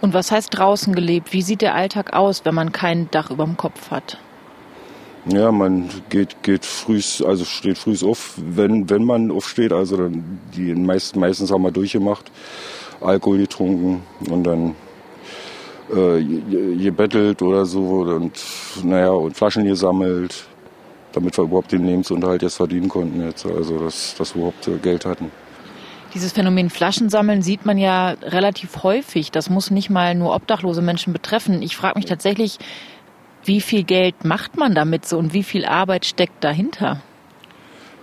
Und 0.00 0.14
was 0.14 0.30
heißt 0.30 0.56
draußen 0.56 0.94
gelebt? 0.94 1.32
Wie 1.32 1.42
sieht 1.42 1.60
der 1.60 1.74
Alltag 1.74 2.12
aus, 2.14 2.44
wenn 2.44 2.54
man 2.54 2.72
kein 2.72 3.10
Dach 3.10 3.30
über 3.30 3.44
dem 3.44 3.56
Kopf 3.56 3.90
hat? 3.90 4.18
Ja, 5.26 5.52
man 5.52 5.90
geht, 6.08 6.42
geht 6.42 6.64
früh, 6.64 7.02
also 7.26 7.44
steht 7.44 7.76
früh 7.76 7.94
auf, 8.02 8.34
wenn, 8.36 8.88
wenn 8.88 9.04
man 9.04 9.30
aufsteht. 9.30 9.72
Also 9.72 9.98
dann, 9.98 10.40
die 10.56 10.74
meisten, 10.74 11.20
meistens 11.20 11.52
haben 11.52 11.62
wir 11.62 11.70
durchgemacht. 11.70 12.30
Alkohol 13.02 13.38
getrunken 13.38 14.02
und 14.30 14.44
dann 14.44 14.74
äh, 15.94 16.22
gebettelt 16.76 17.42
oder 17.42 17.66
so 17.66 17.80
und 17.80 18.32
naja 18.84 19.10
und 19.10 19.36
Flaschen 19.36 19.64
gesammelt, 19.64 20.46
damit 21.12 21.36
wir 21.36 21.44
überhaupt 21.44 21.72
den 21.72 21.86
Lebensunterhalt 21.86 22.42
jetzt 22.42 22.56
verdienen 22.56 22.88
konnten 22.88 23.22
jetzt, 23.22 23.46
also 23.46 23.78
dass, 23.78 24.14
dass 24.16 24.34
wir 24.34 24.42
überhaupt 24.42 24.68
äh, 24.68 24.76
Geld 24.82 25.04
hatten. 25.04 25.30
Dieses 26.14 26.32
Phänomen 26.32 26.70
Flaschensammeln 26.70 27.42
sieht 27.42 27.64
man 27.64 27.78
ja 27.78 28.16
relativ 28.22 28.82
häufig. 28.82 29.30
Das 29.30 29.48
muss 29.48 29.70
nicht 29.70 29.90
mal 29.90 30.14
nur 30.14 30.34
obdachlose 30.34 30.82
Menschen 30.82 31.12
betreffen. 31.12 31.62
Ich 31.62 31.76
frage 31.76 31.98
mich 31.98 32.06
tatsächlich, 32.06 32.58
wie 33.44 33.60
viel 33.60 33.84
Geld 33.84 34.24
macht 34.24 34.56
man 34.56 34.74
damit 34.74 35.06
so 35.06 35.18
und 35.18 35.32
wie 35.32 35.44
viel 35.44 35.64
Arbeit 35.64 36.04
steckt 36.04 36.42
dahinter? 36.42 37.00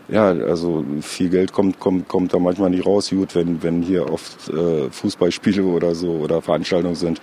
ja, 0.09 0.29
also 0.29 0.85
viel 1.01 1.29
Geld 1.29 1.51
kommt, 1.51 1.79
kommt, 1.79 2.07
kommt 2.07 2.33
da 2.33 2.39
manchmal 2.39 2.69
nicht 2.69 2.85
raus. 2.85 3.09
Gut, 3.09 3.35
wenn, 3.35 3.61
wenn 3.61 3.81
hier 3.81 4.11
oft 4.11 4.49
äh, 4.49 4.89
Fußballspiele 4.89 5.63
oder 5.63 5.95
so 5.95 6.11
oder 6.11 6.41
Veranstaltungen 6.41 6.95
sind, 6.95 7.21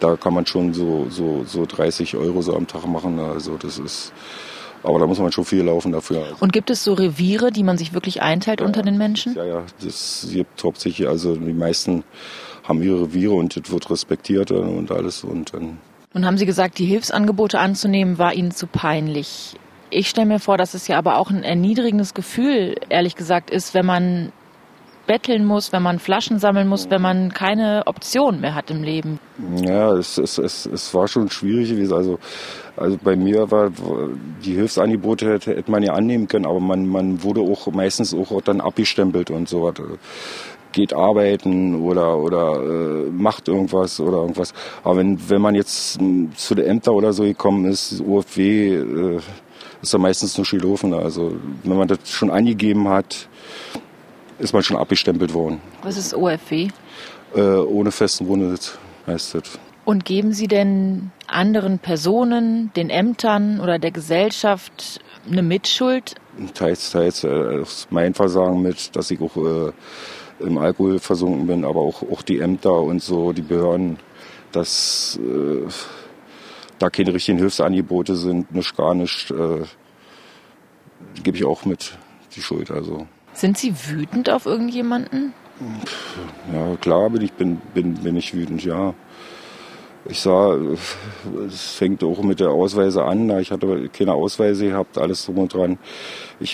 da 0.00 0.16
kann 0.16 0.34
man 0.34 0.44
schon 0.46 0.74
so, 0.74 1.06
so, 1.08 1.44
so 1.46 1.64
30 1.66 2.16
Euro 2.16 2.42
so 2.42 2.54
am 2.54 2.66
Tag 2.66 2.86
machen. 2.86 3.18
Also 3.18 3.56
das 3.56 3.78
ist, 3.78 4.12
aber 4.86 4.98
da 4.98 5.06
muss 5.06 5.18
man 5.18 5.32
schon 5.32 5.44
viel 5.44 5.62
laufen 5.62 5.92
dafür. 5.92 6.22
Also. 6.22 6.36
Und 6.40 6.52
gibt 6.52 6.70
es 6.70 6.84
so 6.84 6.94
Reviere, 6.94 7.50
die 7.50 7.62
man 7.62 7.76
sich 7.76 7.92
wirklich 7.92 8.22
einteilt 8.22 8.60
ja, 8.60 8.66
unter 8.66 8.82
den 8.82 8.96
Menschen? 8.96 9.34
Ja, 9.34 9.44
ja, 9.44 9.62
das 9.82 10.28
gibt 10.32 10.62
hauptsächlich, 10.62 11.08
also 11.08 11.36
die 11.36 11.52
meisten 11.52 12.04
haben 12.64 12.82
ihre 12.82 13.02
Reviere 13.02 13.34
und 13.34 13.56
das 13.56 13.70
wird 13.70 13.90
respektiert 13.90 14.50
und 14.50 14.90
alles 14.90 15.24
und 15.24 15.54
dann. 15.54 15.78
Nun 16.14 16.24
haben 16.24 16.38
Sie 16.38 16.46
gesagt, 16.46 16.78
die 16.78 16.86
Hilfsangebote 16.86 17.58
anzunehmen 17.58 18.18
war 18.18 18.32
Ihnen 18.32 18.50
zu 18.50 18.66
peinlich. 18.66 19.56
Ich 19.90 20.08
stelle 20.08 20.26
mir 20.26 20.40
vor, 20.40 20.56
dass 20.56 20.74
es 20.74 20.88
ja 20.88 20.98
aber 20.98 21.18
auch 21.18 21.30
ein 21.30 21.44
erniedrigendes 21.44 22.14
Gefühl, 22.14 22.76
ehrlich 22.88 23.14
gesagt, 23.14 23.50
ist, 23.50 23.74
wenn 23.74 23.86
man 23.86 24.32
betteln 25.06 25.44
muss, 25.44 25.72
wenn 25.72 25.82
man 25.82 25.98
Flaschen 25.98 26.38
sammeln 26.38 26.68
muss, 26.68 26.90
wenn 26.90 27.02
man 27.02 27.32
keine 27.32 27.82
Option 27.86 28.40
mehr 28.40 28.54
hat 28.54 28.70
im 28.70 28.82
Leben. 28.82 29.18
Ja, 29.56 29.92
es, 29.94 30.18
es, 30.18 30.38
es, 30.38 30.66
es 30.66 30.94
war 30.94 31.08
schon 31.08 31.30
schwierig 31.30 31.70
gewesen. 31.70 31.94
Also, 31.94 32.18
also 32.76 32.98
bei 33.02 33.16
mir 33.16 33.50
war 33.50 33.70
die 34.44 34.54
Hilfsangebote 34.54 35.32
hätte, 35.32 35.56
hätte 35.56 35.70
man 35.70 35.82
ja 35.82 35.94
annehmen 35.94 36.28
können, 36.28 36.46
aber 36.46 36.60
man, 36.60 36.86
man 36.86 37.22
wurde 37.22 37.40
auch 37.40 37.66
meistens 37.72 38.14
auch 38.14 38.40
dann 38.42 38.60
abgestempelt 38.60 39.30
und 39.30 39.48
so 39.48 39.62
was. 39.62 39.74
Geht 40.72 40.92
arbeiten 40.92 41.80
oder 41.80 42.18
oder 42.18 42.60
äh, 42.60 43.10
macht 43.10 43.48
irgendwas 43.48 43.98
oder 43.98 44.18
irgendwas. 44.18 44.52
Aber 44.84 44.98
wenn 44.98 45.18
wenn 45.30 45.40
man 45.40 45.54
jetzt 45.54 45.98
zu 46.34 46.54
den 46.54 46.66
Ämter 46.66 46.92
oder 46.92 47.14
so 47.14 47.22
gekommen 47.22 47.64
ist, 47.64 48.02
OFW, 48.06 48.74
äh, 48.74 49.20
ist 49.80 49.94
er 49.94 49.98
meistens 49.98 50.36
nur 50.36 50.44
Schilofen. 50.44 50.92
Also 50.92 51.32
wenn 51.62 51.78
man 51.78 51.88
das 51.88 52.10
schon 52.10 52.30
angegeben 52.30 52.88
hat, 52.88 53.28
ist 54.38 54.52
man 54.52 54.62
schon 54.62 54.76
abgestempelt 54.76 55.32
worden. 55.34 55.60
Was 55.82 55.96
ist 55.96 56.14
OFW? 56.14 56.68
Äh, 57.34 57.40
ohne 57.40 57.90
festen 57.90 58.26
Wohnsitz 58.26 58.78
heißt 59.06 59.34
das. 59.34 59.58
Und 59.84 60.04
geben 60.04 60.32
Sie 60.32 60.48
denn 60.48 61.12
anderen 61.28 61.78
Personen, 61.78 62.72
den 62.74 62.90
Ämtern 62.90 63.60
oder 63.60 63.78
der 63.78 63.92
Gesellschaft 63.92 65.00
eine 65.30 65.42
Mitschuld? 65.42 66.16
Teils, 66.54 66.90
teils. 66.90 67.24
Äh, 67.24 67.62
mein 67.90 68.14
Versagen 68.14 68.62
mit, 68.62 68.94
dass 68.96 69.10
ich 69.10 69.20
auch 69.20 69.36
äh, 69.36 69.72
im 70.40 70.58
Alkohol 70.58 70.98
versunken 70.98 71.46
bin, 71.46 71.64
aber 71.64 71.80
auch, 71.80 72.02
auch 72.02 72.22
die 72.22 72.40
Ämter 72.40 72.80
und 72.80 73.02
so, 73.02 73.32
die 73.32 73.42
Behörden, 73.42 73.98
dass 74.52 75.18
äh, 75.22 75.68
da 76.78 76.90
keine 76.90 77.14
richtigen 77.14 77.38
Hilfsangebote 77.38 78.16
sind, 78.16 78.52
nicht 78.54 78.76
gar 78.76 78.94
nicht, 78.94 79.30
äh, 79.30 79.62
gebe 81.22 81.36
ich 81.36 81.44
auch 81.44 81.64
mit 81.64 81.96
die 82.34 82.42
Schuld. 82.42 82.70
Also. 82.70 83.06
Sind 83.36 83.58
Sie 83.58 83.74
wütend 83.88 84.30
auf 84.30 84.46
irgendjemanden? 84.46 85.34
Ja, 86.52 86.74
klar 86.76 87.10
bin 87.10 87.20
ich, 87.20 87.32
bin, 87.34 87.60
bin, 87.74 87.94
bin 87.94 88.16
ich 88.16 88.34
wütend, 88.34 88.64
ja. 88.64 88.94
Ich 90.08 90.20
sah, 90.20 90.56
es 91.46 91.72
fängt 91.72 92.02
auch 92.02 92.22
mit 92.22 92.40
der 92.40 92.48
Ausweise 92.48 93.04
an. 93.04 93.28
Ich 93.40 93.50
hatte 93.50 93.90
keine 93.90 94.14
Ausweise 94.14 94.68
gehabt, 94.68 94.96
alles 94.96 95.26
drum 95.26 95.38
und 95.38 95.52
dran. 95.52 95.78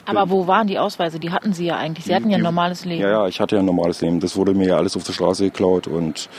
Aber 0.07 0.31
wo 0.31 0.47
waren 0.49 0.67
die 0.67 0.79
Ausweise? 0.79 1.21
Die 1.21 1.31
hatten 1.31 1.53
Sie 1.53 1.67
ja 1.67 1.77
eigentlich. 1.77 2.07
Sie 2.07 2.15
hatten 2.15 2.31
ja 2.31 2.39
ein 2.39 2.43
normales 2.43 2.85
Leben. 2.85 3.03
Ja, 3.03 3.11
ja, 3.11 3.29
ich 3.29 3.41
hatte 3.41 3.57
ja 3.57 3.61
ein 3.61 3.67
normales 3.67 4.01
Leben. 4.01 4.19
Das 4.19 4.37
wurde 4.37 4.55
mir 4.55 4.69
ja 4.69 4.77
alles 4.77 4.97
auf 4.97 5.05
der 5.05 5.13
Straße 5.13 5.45
geklaut 5.45 5.87
und 5.87 6.31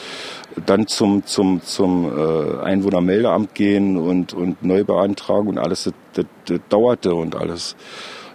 dann 0.66 0.88
zum, 0.88 1.26
zum, 1.26 1.62
zum 1.62 2.12
äh, 2.18 2.64
Einwohnermeldeamt 2.64 3.54
gehen 3.54 3.98
und, 3.98 4.34
und 4.34 4.64
neu 4.64 4.84
beantragen 4.84 5.48
und 5.48 5.58
alles, 5.58 5.84
das, 5.84 5.94
das, 6.14 6.26
das 6.46 6.60
dauerte 6.68 7.14
und 7.14 7.36
alles. 7.36 7.76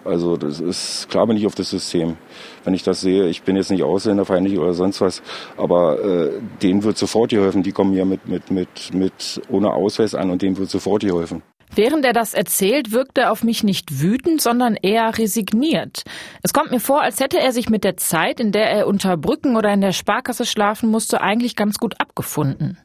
Also 0.05 0.37
das 0.37 0.59
ist 0.59 1.09
klar 1.09 1.27
bin 1.27 1.37
ich 1.37 1.45
auf 1.45 1.55
das 1.55 1.69
System. 1.69 2.17
Wenn 2.63 2.73
ich 2.73 2.83
das 2.83 3.01
sehe, 3.01 3.27
ich 3.27 3.43
bin 3.43 3.55
jetzt 3.55 3.71
nicht 3.71 3.83
ausländerfeindlich 3.83 4.57
oder 4.57 4.73
sonst 4.73 5.01
was, 5.01 5.21
aber 5.57 6.03
äh, 6.03 6.31
denen 6.61 6.83
wird 6.83 6.97
sofort 6.97 7.31
geholfen. 7.31 7.63
Die 7.63 7.71
kommen 7.71 7.93
ja 7.93 8.05
mit, 8.05 8.27
mit, 8.27 8.51
mit, 8.51 8.93
mit 8.93 9.41
ohne 9.49 9.71
Ausweis 9.73 10.15
an 10.15 10.29
und 10.29 10.41
denen 10.41 10.57
wird 10.57 10.69
sofort 10.69 11.03
geholfen. 11.03 11.41
Während 11.73 12.03
er 12.03 12.13
das 12.13 12.33
erzählt, 12.33 12.91
wirkt 12.91 13.17
er 13.19 13.31
auf 13.31 13.43
mich 13.43 13.63
nicht 13.63 14.01
wütend, 14.01 14.41
sondern 14.41 14.75
eher 14.75 15.17
resigniert. 15.17 16.03
Es 16.41 16.51
kommt 16.51 16.71
mir 16.71 16.79
vor, 16.79 17.01
als 17.01 17.19
hätte 17.19 17.39
er 17.39 17.51
sich 17.51 17.69
mit 17.69 17.83
der 17.83 17.95
Zeit, 17.95 18.39
in 18.39 18.51
der 18.51 18.71
er 18.71 18.87
unter 18.87 19.17
Brücken 19.17 19.55
oder 19.55 19.71
in 19.71 19.81
der 19.81 19.91
Sparkasse 19.91 20.45
schlafen 20.45 20.89
musste, 20.89 21.21
eigentlich 21.21 21.55
ganz 21.55 21.77
gut 21.77 22.01
abgefunden. 22.01 22.79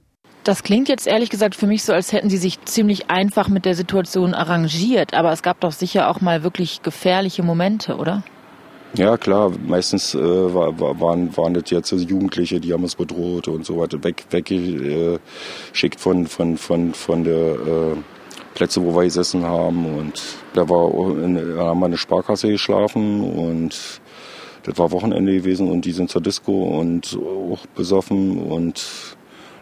Das 0.45 0.63
klingt 0.63 0.91
jetzt 0.91 1.07
ehrlich 1.07 1.31
gesagt 1.31 1.55
für 1.55 1.67
mich 1.67 1.85
so, 1.85 1.95
als 1.95 2.13
hätten 2.13 2.29
Sie 2.29 2.37
sich 2.37 2.63
ziemlich 2.67 3.11
einfach 3.11 3.49
mit 3.49 3.65
der 3.65 3.75
Situation 3.75 4.35
arrangiert, 4.35 5.15
aber 5.15 5.33
es 5.33 5.43
gab 5.43 5.59
doch 5.61 5.73
sicher 5.73 6.11
auch 6.11 6.21
mal 6.21 6.43
wirklich 6.43 6.83
gefährliche 6.83 7.43
Momente, 7.43 7.97
oder? 7.97 8.23
Ja, 8.95 9.17
klar. 9.17 9.51
Meistens 9.67 10.15
äh, 10.15 10.19
war, 10.21 10.79
waren, 10.79 11.35
waren 11.37 11.55
das 11.55 11.71
jetzt 11.71 11.91
Jugendliche, 11.91 12.61
die 12.61 12.75
haben 12.75 12.83
uns 12.83 12.95
bedroht 12.95 13.49
und 13.49 13.65
so 13.65 13.79
weiter, 13.79 14.05
weg, 14.05 14.27
weggeschickt 14.31 15.99
von, 15.99 16.27
von, 16.27 16.59
von, 16.59 16.93
von 16.93 17.25
der 17.25 17.55
äh, 17.55 17.97
Plätze, 18.55 18.83
wo 18.85 18.95
wir 18.95 19.05
gesessen 19.05 19.45
haben. 19.45 19.87
Und 19.99 20.23
da 20.53 20.69
war 20.69 20.91
in, 21.25 21.57
da 21.57 21.65
haben 21.65 21.81
wir 21.81 21.87
in 21.87 21.93
der 21.93 21.99
Sparkasse 21.99 22.49
geschlafen 22.49 23.25
und 23.25 24.01
das 24.63 24.79
war 24.79 24.93
Wochenende 24.93 25.33
gewesen 25.33 25.71
und 25.71 25.87
die 25.87 25.93
sind 25.93 26.11
zur 26.11 26.21
Disco 26.21 26.79
und 26.79 27.19
auch 27.19 27.67
besoffen 27.75 28.43
und 28.43 29.17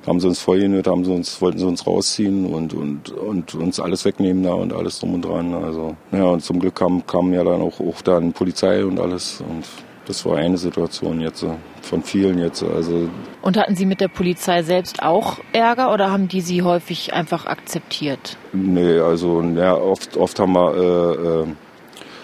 haben 0.07 0.21
sie 0.21 0.29
uns 0.29 0.41
vollgenäht, 0.41 0.87
haben 0.87 1.05
sie 1.05 1.13
uns, 1.13 1.41
wollten 1.41 1.59
sie 1.59 1.67
uns 1.67 1.87
rausziehen 1.87 2.47
und, 2.47 2.75
und, 2.75 3.11
und 3.11 3.55
uns 3.55 3.81
alles 3.81 4.05
wegnehmen 4.05 4.43
da 4.43 4.55
und 4.55 4.73
alles 4.73 4.99
drum 4.99 5.15
und 5.15 5.25
dran. 5.25 5.55
Also, 5.55 5.97
ja, 6.11 6.25
und 6.25 6.43
zum 6.43 6.59
Glück 6.59 6.75
kam, 6.75 7.07
kam 7.07 7.33
ja 7.33 7.45
dann 7.45 7.61
auch, 7.61 7.81
auch 7.81 8.03
dann 8.03 8.33
Polizei 8.33 8.85
und 8.85 8.99
alles 8.99 9.41
und 9.41 9.65
das 10.07 10.27
war 10.27 10.37
eine 10.37 10.59
Situation 10.59 11.21
jetzt 11.21 11.47
von 11.81 12.03
vielen 12.03 12.39
jetzt. 12.39 12.63
Also 12.63 13.09
und 13.41 13.57
hatten 13.57 13.77
Sie 13.77 13.87
mit 13.87 14.01
der 14.01 14.09
Polizei 14.09 14.63
selbst 14.63 15.03
auch 15.03 15.39
Ärger 15.53 15.93
oder 15.93 16.11
haben 16.11 16.29
die 16.29 16.41
Sie 16.41 16.63
häufig 16.63 17.15
einfach 17.15 17.47
akzeptiert? 17.47 18.37
Nee, 18.53 18.99
also 18.99 19.43
ja, 19.43 19.77
oft, 19.77 20.17
oft 20.17 20.39
haben 20.39 20.55
wir 20.55 20.75
äh, 20.75 21.43
äh, 21.43 21.47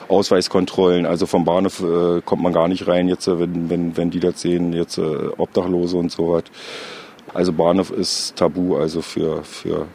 Ausweiskontrollen. 0.09 1.07
Also 1.07 1.27
vom 1.27 1.45
Bahnhof 1.45 1.81
äh, 1.81 2.21
kommt 2.23 2.43
man 2.43 2.53
gar 2.53 2.69
nicht 2.69 2.89
rein, 2.89 3.09
jetzt, 3.09 3.29
wenn, 3.29 3.71
wenn, 3.71 3.97
wenn 3.97 4.11
die 4.11 4.21
das 4.21 4.41
sehen, 4.41 4.73
jetzt 4.73 4.99
äh, 4.99 5.29
Obdachlose 5.37 5.97
und 5.97 6.11
so 6.11 6.33
was. 6.33 6.45
Also 7.35 7.53
Bahnhof 7.53 7.91
ist 7.91 8.37
tabu, 8.37 8.77
also 8.77 9.03
für, 9.03 9.43
für 9.45 9.87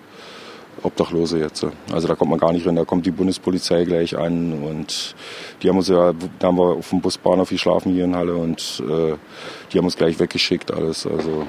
Obdachlose 0.81 1.39
jetzt. 1.39 1.65
Also 1.91 2.07
da 2.07 2.15
kommt 2.15 2.31
man 2.31 2.39
gar 2.39 2.51
nicht 2.51 2.65
rein, 2.67 2.75
da 2.75 2.85
kommt 2.85 3.05
die 3.05 3.11
Bundespolizei 3.11 3.83
gleich 3.83 4.17
an 4.17 4.63
und 4.63 5.15
die 5.61 5.69
haben 5.69 5.77
uns 5.77 5.87
ja, 5.87 6.13
da 6.39 6.47
haben 6.47 6.57
wir 6.57 6.75
auf 6.75 6.89
dem 6.89 7.01
Busbahnhof 7.01 7.49
geschlafen 7.49 7.93
hier 7.93 8.05
in 8.05 8.15
Halle 8.15 8.35
und 8.35 8.83
äh, 8.87 9.15
die 9.71 9.77
haben 9.77 9.85
uns 9.85 9.97
gleich 9.97 10.19
weggeschickt 10.19 10.71
alles. 10.71 11.07
Also 11.07 11.45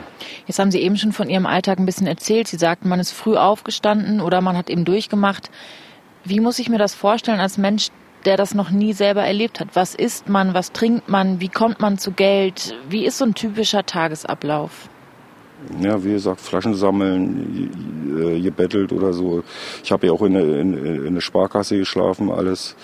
Jetzt 0.47 0.59
haben 0.59 0.71
Sie 0.71 0.81
eben 0.81 0.97
schon 0.97 1.13
von 1.13 1.29
Ihrem 1.29 1.47
Alltag 1.47 1.79
ein 1.79 1.87
bisschen 1.87 2.07
erzählt. 2.07 2.49
Sie 2.49 2.59
sagten, 2.59 2.89
man 2.89 3.01
ist 3.01 3.13
früh 3.13 3.37
aufgestanden 3.37 4.21
oder 4.21 4.41
man 4.41 4.57
hat 4.57 4.71
eben 4.71 4.85
durchgemacht. 4.85 5.51
Wie 6.25 6.41
muss 6.41 6.59
ich 6.59 6.69
mir 6.69 6.79
das 6.79 6.95
vorstellen 6.95 7.41
als 7.41 7.59
Mensch, 7.59 7.89
der 8.25 8.37
das 8.37 8.55
noch 8.55 8.71
nie 8.71 8.93
selber 8.93 9.23
erlebt 9.23 9.61
hat? 9.61 9.69
Was 9.75 9.95
isst 9.95 10.29
man, 10.29 10.55
was 10.55 10.73
trinkt 10.73 11.09
man, 11.09 11.41
wie 11.41 11.49
kommt 11.49 11.81
man 11.81 11.99
zu 11.99 12.13
Geld? 12.13 12.75
Wie 12.89 13.05
ist 13.05 13.19
so 13.19 13.25
ein 13.25 13.35
typischer 13.35 13.85
Tagesablauf? 13.85 14.89
Ja, 15.81 16.03
wie 16.05 16.13
gesagt, 16.13 16.41
Flaschen 16.41 16.75
sammeln, 16.75 17.71
gebettelt 18.43 18.93
oder 18.93 19.13
so. 19.13 19.43
Ich 19.83 19.93
habe 19.93 20.07
ja 20.07 20.13
auch 20.13 20.23
in 20.23 20.35
der, 20.35 20.61
in, 20.61 21.07
in 21.07 21.15
der 21.15 21.21
Sparkasse 21.21 21.79
geschlafen, 21.79 22.31
alles. 22.31 22.77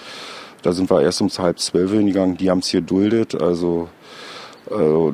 Da 0.62 0.72
sind 0.72 0.90
wir 0.90 1.00
erst 1.02 1.22
um 1.22 1.28
halb 1.28 1.58
zwölf 1.58 1.90
hingegangen. 1.90 2.36
Die 2.36 2.50
haben 2.50 2.58
es 2.58 2.68
hier 2.68 2.82
duldet, 2.82 3.40
also 3.40 3.88
äh, 4.70 5.12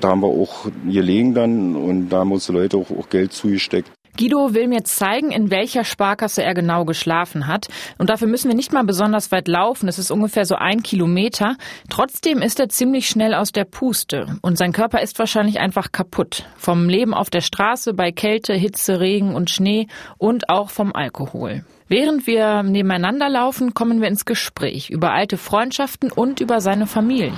da 0.00 0.08
haben 0.08 0.20
wir 0.20 0.28
auch 0.28 0.66
gelegen 0.86 1.34
dann 1.34 1.76
und 1.76 2.08
da 2.10 2.18
haben 2.18 2.32
uns 2.32 2.46
die 2.46 2.52
Leute 2.52 2.76
auch, 2.76 2.90
auch 2.90 3.08
Geld 3.08 3.32
zugesteckt. 3.32 3.90
Guido 4.18 4.52
will 4.54 4.68
mir 4.68 4.84
zeigen, 4.84 5.30
in 5.30 5.50
welcher 5.50 5.84
Sparkasse 5.84 6.42
er 6.42 6.54
genau 6.54 6.84
geschlafen 6.84 7.46
hat. 7.46 7.68
Und 7.98 8.10
dafür 8.10 8.28
müssen 8.28 8.48
wir 8.48 8.54
nicht 8.54 8.72
mal 8.72 8.84
besonders 8.84 9.32
weit 9.32 9.48
laufen. 9.48 9.88
Es 9.88 9.98
ist 9.98 10.10
ungefähr 10.10 10.44
so 10.44 10.54
ein 10.54 10.82
Kilometer. 10.82 11.56
Trotzdem 11.88 12.42
ist 12.42 12.60
er 12.60 12.68
ziemlich 12.68 13.08
schnell 13.08 13.34
aus 13.34 13.52
der 13.52 13.64
Puste. 13.64 14.38
Und 14.42 14.58
sein 14.58 14.72
Körper 14.72 15.00
ist 15.00 15.18
wahrscheinlich 15.18 15.60
einfach 15.60 15.92
kaputt. 15.92 16.44
Vom 16.56 16.88
Leben 16.88 17.14
auf 17.14 17.30
der 17.30 17.40
Straße 17.40 17.94
bei 17.94 18.12
Kälte, 18.12 18.52
Hitze, 18.52 19.00
Regen 19.00 19.34
und 19.34 19.50
Schnee 19.50 19.86
und 20.18 20.48
auch 20.50 20.70
vom 20.70 20.94
Alkohol. 20.94 21.64
Während 21.88 22.26
wir 22.26 22.62
nebeneinander 22.62 23.28
laufen, 23.28 23.74
kommen 23.74 24.00
wir 24.00 24.08
ins 24.08 24.24
Gespräch 24.24 24.90
über 24.90 25.12
alte 25.12 25.36
Freundschaften 25.36 26.10
und 26.10 26.40
über 26.40 26.60
seine 26.60 26.86
Familie. 26.86 27.32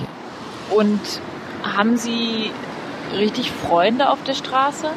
Und 0.75 0.99
haben 1.63 1.97
Sie 1.97 2.51
richtig 3.17 3.51
Freunde 3.51 4.09
auf 4.09 4.23
der 4.23 4.33
Straße? 4.33 4.87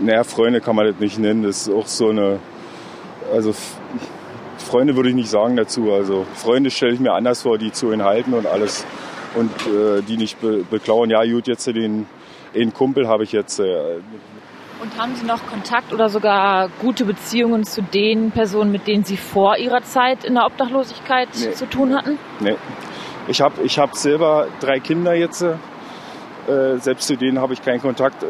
Naja, 0.00 0.24
Freunde 0.24 0.60
kann 0.60 0.76
man 0.76 0.86
das 0.86 1.00
nicht 1.00 1.18
nennen. 1.18 1.42
Das 1.42 1.66
ist 1.66 1.74
auch 1.74 1.86
so 1.86 2.10
eine. 2.10 2.38
Also, 3.32 3.52
Freunde 4.58 4.96
würde 4.96 5.08
ich 5.10 5.14
nicht 5.14 5.30
sagen 5.30 5.56
dazu. 5.56 5.92
Also, 5.92 6.24
Freunde 6.34 6.70
stelle 6.70 6.94
ich 6.94 7.00
mir 7.00 7.12
anders 7.12 7.42
vor, 7.42 7.58
die 7.58 7.72
zu 7.72 7.90
enthalten 7.90 8.34
und 8.34 8.46
alles. 8.46 8.86
Und 9.34 9.50
äh, 9.66 10.02
die 10.02 10.16
nicht 10.16 10.40
be 10.40 10.64
beklauen. 10.70 11.10
Ja, 11.10 11.22
gut, 11.24 11.48
jetzt 11.48 11.66
den, 11.66 12.06
den 12.54 12.72
Kumpel 12.72 13.08
habe 13.08 13.24
ich 13.24 13.32
jetzt. 13.32 13.60
Äh, 13.60 14.00
und 14.80 14.96
haben 14.96 15.14
Sie 15.16 15.26
noch 15.26 15.44
Kontakt 15.48 15.92
oder 15.92 16.08
sogar 16.08 16.68
gute 16.80 17.04
Beziehungen 17.04 17.64
zu 17.64 17.82
den 17.82 18.30
Personen, 18.30 18.70
mit 18.70 18.86
denen 18.86 19.04
Sie 19.04 19.16
vor 19.16 19.56
Ihrer 19.56 19.82
Zeit 19.82 20.24
in 20.24 20.34
der 20.34 20.46
Obdachlosigkeit 20.46 21.28
nee. 21.34 21.50
zu 21.50 21.68
tun 21.68 21.96
hatten? 21.96 22.16
Nee. 22.38 22.56
Ich 23.26 23.40
habe 23.40 23.60
ich 23.62 23.78
hab 23.78 23.96
selber 23.96 24.46
drei 24.60 24.78
Kinder 24.78 25.14
jetzt. 25.14 25.42
Äh, 25.42 26.78
selbst 26.78 27.08
zu 27.08 27.16
denen 27.16 27.40
habe 27.40 27.52
ich 27.52 27.62
keinen 27.62 27.82
Kontakt 27.82 28.24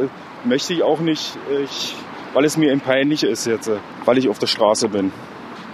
möchte 0.44 0.74
ich 0.74 0.82
auch 0.82 1.00
nicht, 1.00 1.36
ich, 1.64 1.94
weil 2.32 2.44
es 2.44 2.56
mir 2.56 2.76
peinlich 2.78 3.22
ist 3.22 3.46
jetzt, 3.46 3.70
weil 4.04 4.18
ich 4.18 4.28
auf 4.28 4.38
der 4.38 4.46
Straße 4.46 4.88
bin. 4.88 5.12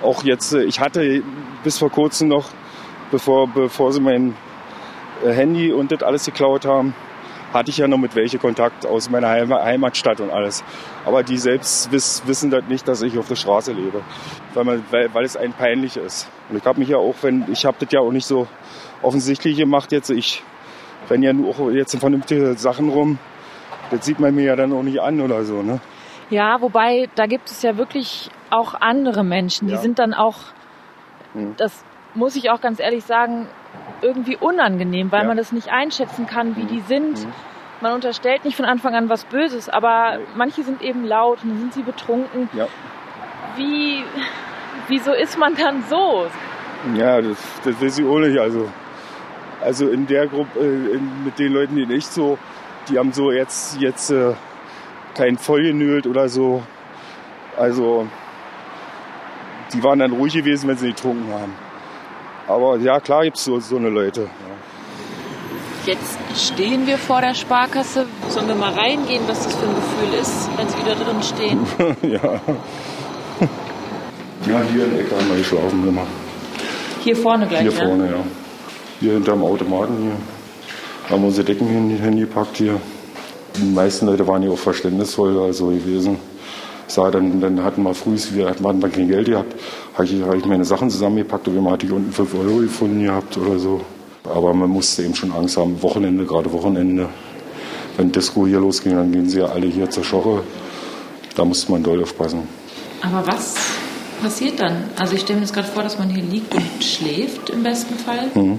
Auch 0.02 0.22
jetzt, 0.22 0.52
ich 0.52 0.80
hatte 0.80 1.22
bis 1.62 1.78
vor 1.78 1.90
kurzem 1.90 2.28
noch, 2.28 2.50
bevor, 3.10 3.48
bevor 3.48 3.92
sie 3.92 4.00
mein 4.00 4.36
äh, 5.24 5.32
Handy 5.32 5.72
und 5.72 5.92
das 5.92 6.02
alles 6.02 6.24
geklaut 6.24 6.64
haben, 6.64 6.94
hatte 7.52 7.70
ich 7.70 7.78
ja 7.78 7.86
noch 7.86 7.98
mit 7.98 8.16
welche 8.16 8.38
Kontakt 8.38 8.84
aus 8.84 9.08
meiner 9.08 9.28
Heimatstadt 9.28 10.20
und 10.20 10.30
alles. 10.30 10.64
Aber 11.04 11.22
die 11.22 11.38
selbst 11.38 11.92
wissen 11.92 12.50
das 12.50 12.64
nicht, 12.68 12.88
dass 12.88 13.00
ich 13.00 13.16
auf 13.16 13.28
der 13.28 13.36
Straße 13.36 13.72
lebe, 13.72 14.02
weil, 14.54 14.64
man, 14.64 14.84
weil, 14.90 15.14
weil 15.14 15.24
es 15.24 15.36
einem 15.36 15.52
peinlich 15.52 15.96
ist. 15.96 16.28
Und 16.50 16.56
ich 16.56 16.64
habe 16.64 16.80
mich 16.80 16.88
ja 16.88 16.96
auch, 16.96 17.14
wenn 17.22 17.44
ich 17.52 17.64
habe 17.64 17.76
das 17.78 17.92
ja 17.92 18.00
auch 18.00 18.10
nicht 18.10 18.26
so 18.26 18.48
offensichtlich 19.02 19.56
gemacht 19.56 19.92
jetzt. 19.92 20.10
Ich 20.10 20.42
renne 21.08 21.26
ja 21.26 21.32
nur 21.32 21.50
auch 21.50 21.70
jetzt 21.70 21.94
in 21.94 22.00
vernünftige 22.00 22.54
Sachen 22.54 22.88
rum 22.88 23.18
das 23.94 24.04
sieht 24.04 24.20
man 24.20 24.34
mir 24.34 24.44
ja 24.44 24.56
dann 24.56 24.72
auch 24.72 24.82
nicht 24.82 25.00
an 25.00 25.20
oder 25.20 25.44
so, 25.44 25.62
ne? 25.62 25.80
Ja, 26.30 26.60
wobei 26.60 27.08
da 27.14 27.26
gibt 27.26 27.50
es 27.50 27.62
ja 27.62 27.76
wirklich 27.76 28.30
auch 28.50 28.74
andere 28.74 29.24
Menschen, 29.24 29.68
die 29.68 29.74
ja. 29.74 29.80
sind 29.80 29.98
dann 29.98 30.14
auch, 30.14 30.36
hm. 31.34 31.54
das 31.56 31.84
muss 32.14 32.36
ich 32.36 32.50
auch 32.50 32.60
ganz 32.60 32.80
ehrlich 32.80 33.04
sagen, 33.04 33.48
irgendwie 34.00 34.36
unangenehm, 34.36 35.12
weil 35.12 35.22
ja. 35.22 35.28
man 35.28 35.36
das 35.36 35.52
nicht 35.52 35.70
einschätzen 35.70 36.26
kann, 36.26 36.56
wie 36.56 36.62
hm. 36.62 36.68
die 36.68 36.80
sind. 36.80 37.18
Hm. 37.18 37.32
Man 37.80 37.92
unterstellt 37.92 38.44
nicht 38.44 38.56
von 38.56 38.64
Anfang 38.64 38.94
an 38.94 39.08
was 39.08 39.24
Böses, 39.24 39.68
aber 39.68 40.16
nee. 40.16 40.24
manche 40.36 40.62
sind 40.62 40.80
eben 40.80 41.04
laut 41.04 41.42
und 41.42 41.50
dann 41.50 41.58
sind 41.58 41.74
sie 41.74 41.82
betrunken. 41.82 42.48
Ja. 42.54 42.66
Wie, 43.56 44.04
wieso 44.88 45.12
ist 45.12 45.38
man 45.38 45.54
dann 45.54 45.82
so? 45.90 46.26
Ja, 46.96 47.20
das, 47.20 47.36
das 47.64 47.80
weiß 47.80 47.98
ich 47.98 48.06
auch 48.06 48.18
nicht. 48.20 48.38
Also, 48.38 48.68
also 49.60 49.88
in 49.88 50.06
der 50.06 50.26
Gruppe, 50.26 50.58
äh, 50.58 50.96
in, 50.96 51.24
mit 51.24 51.38
den 51.38 51.52
Leuten, 51.52 51.76
die 51.76 51.86
nicht 51.86 52.06
so 52.06 52.38
die 52.88 52.98
haben 52.98 53.12
so 53.12 53.32
jetzt, 53.32 53.80
jetzt 53.80 54.10
äh, 54.10 54.34
kein 55.14 55.38
vollgenölt 55.38 56.06
oder 56.06 56.28
so. 56.28 56.62
Also 57.56 58.06
die 59.72 59.82
waren 59.82 59.98
dann 59.98 60.12
ruhig 60.12 60.34
gewesen, 60.34 60.68
wenn 60.68 60.76
sie 60.76 60.86
nicht 60.86 60.96
getrunken 60.96 61.32
haben. 61.32 61.54
Aber 62.46 62.76
ja, 62.78 63.00
klar 63.00 63.24
gibt 63.24 63.36
es 63.36 63.44
so, 63.44 63.58
so 63.60 63.76
eine 63.76 63.88
Leute. 63.88 64.22
Ja. 64.22 64.28
Jetzt 65.86 66.18
stehen 66.34 66.86
wir 66.86 66.98
vor 66.98 67.20
der 67.20 67.34
Sparkasse. 67.34 68.06
Sollen 68.28 68.48
wir 68.48 68.54
mal 68.54 68.72
reingehen, 68.72 69.22
was 69.26 69.44
das 69.44 69.54
für 69.54 69.66
ein 69.66 69.74
Gefühl 69.74 70.20
ist, 70.20 70.48
wenn 70.56 70.68
sie 70.68 70.78
wieder 70.78 70.94
drin 70.94 71.22
stehen? 71.22 71.66
ja. 72.02 72.40
Ja, 74.46 74.60
hier 74.72 74.84
in 74.84 74.90
der 74.90 75.00
Ecke 75.00 75.16
haben 75.16 75.28
wir 75.28 75.36
geschlafen 75.38 75.88
immer. 75.88 76.06
Hier 77.00 77.16
vorne 77.16 77.46
gleich, 77.46 77.62
Hier 77.62 77.70
ne? 77.70 77.76
vorne, 77.76 78.10
ja. 78.10 78.24
Hier 79.00 79.12
hinterm 79.12 79.42
Automaten 79.42 79.96
hier 80.02 80.33
haben 81.10 81.22
wir 81.22 81.28
unsere 81.28 81.44
Decken 81.44 81.68
hingepackt 81.68 82.56
hier. 82.56 82.80
Die 83.56 83.64
meisten 83.64 84.06
Leute 84.06 84.26
waren 84.26 84.42
ja 84.42 84.50
auch 84.50 84.58
verständnisvoll 84.58 85.38
also 85.38 85.66
gewesen. 85.66 86.18
Sah, 86.86 87.10
dann, 87.10 87.40
dann 87.40 87.62
hatten 87.62 87.82
wir 87.82 87.94
früh, 87.94 88.16
wir 88.32 88.48
hatten 88.48 88.62
wir 88.62 88.88
kein 88.88 89.08
Geld 89.08 89.26
gehabt, 89.26 89.54
habe 89.94 90.04
ich, 90.04 90.22
hab 90.22 90.34
ich 90.34 90.44
meine 90.44 90.64
Sachen 90.64 90.90
zusammengepackt 90.90 91.48
und 91.48 91.54
wir 91.54 91.70
hatte 91.70 91.86
ich 91.86 91.92
unten 91.92 92.12
5 92.12 92.34
Euro 92.34 92.58
gefunden 92.58 93.02
gehabt 93.02 93.36
oder 93.38 93.58
so. 93.58 93.80
Aber 94.24 94.52
man 94.54 94.70
musste 94.70 95.02
eben 95.02 95.14
schon 95.14 95.32
Angst 95.32 95.56
haben, 95.56 95.80
Wochenende, 95.82 96.24
gerade 96.24 96.52
Wochenende. 96.52 97.08
Wenn 97.96 98.10
Disco 98.10 98.46
hier 98.46 98.60
losging, 98.60 98.96
dann 98.96 99.12
gehen 99.12 99.28
sie 99.28 99.38
ja 99.38 99.46
alle 99.46 99.66
hier 99.66 99.88
zur 99.88 100.04
Schoche. 100.04 100.42
Da 101.36 101.44
musste 101.44 101.70
man 101.72 101.82
doll 101.82 102.02
aufpassen. 102.02 102.48
Aber 103.02 103.26
was 103.26 103.54
passiert 104.22 104.60
dann? 104.60 104.84
Also 104.98 105.14
ich 105.14 105.20
stelle 105.20 105.38
mir 105.38 105.46
das 105.46 105.52
gerade 105.52 105.68
vor, 105.68 105.82
dass 105.82 105.98
man 105.98 106.08
hier 106.08 106.22
liegt 106.22 106.54
und 106.54 106.62
schläft 106.82 107.50
im 107.50 107.62
besten 107.62 107.94
Fall. 107.94 108.30
Mhm. 108.34 108.58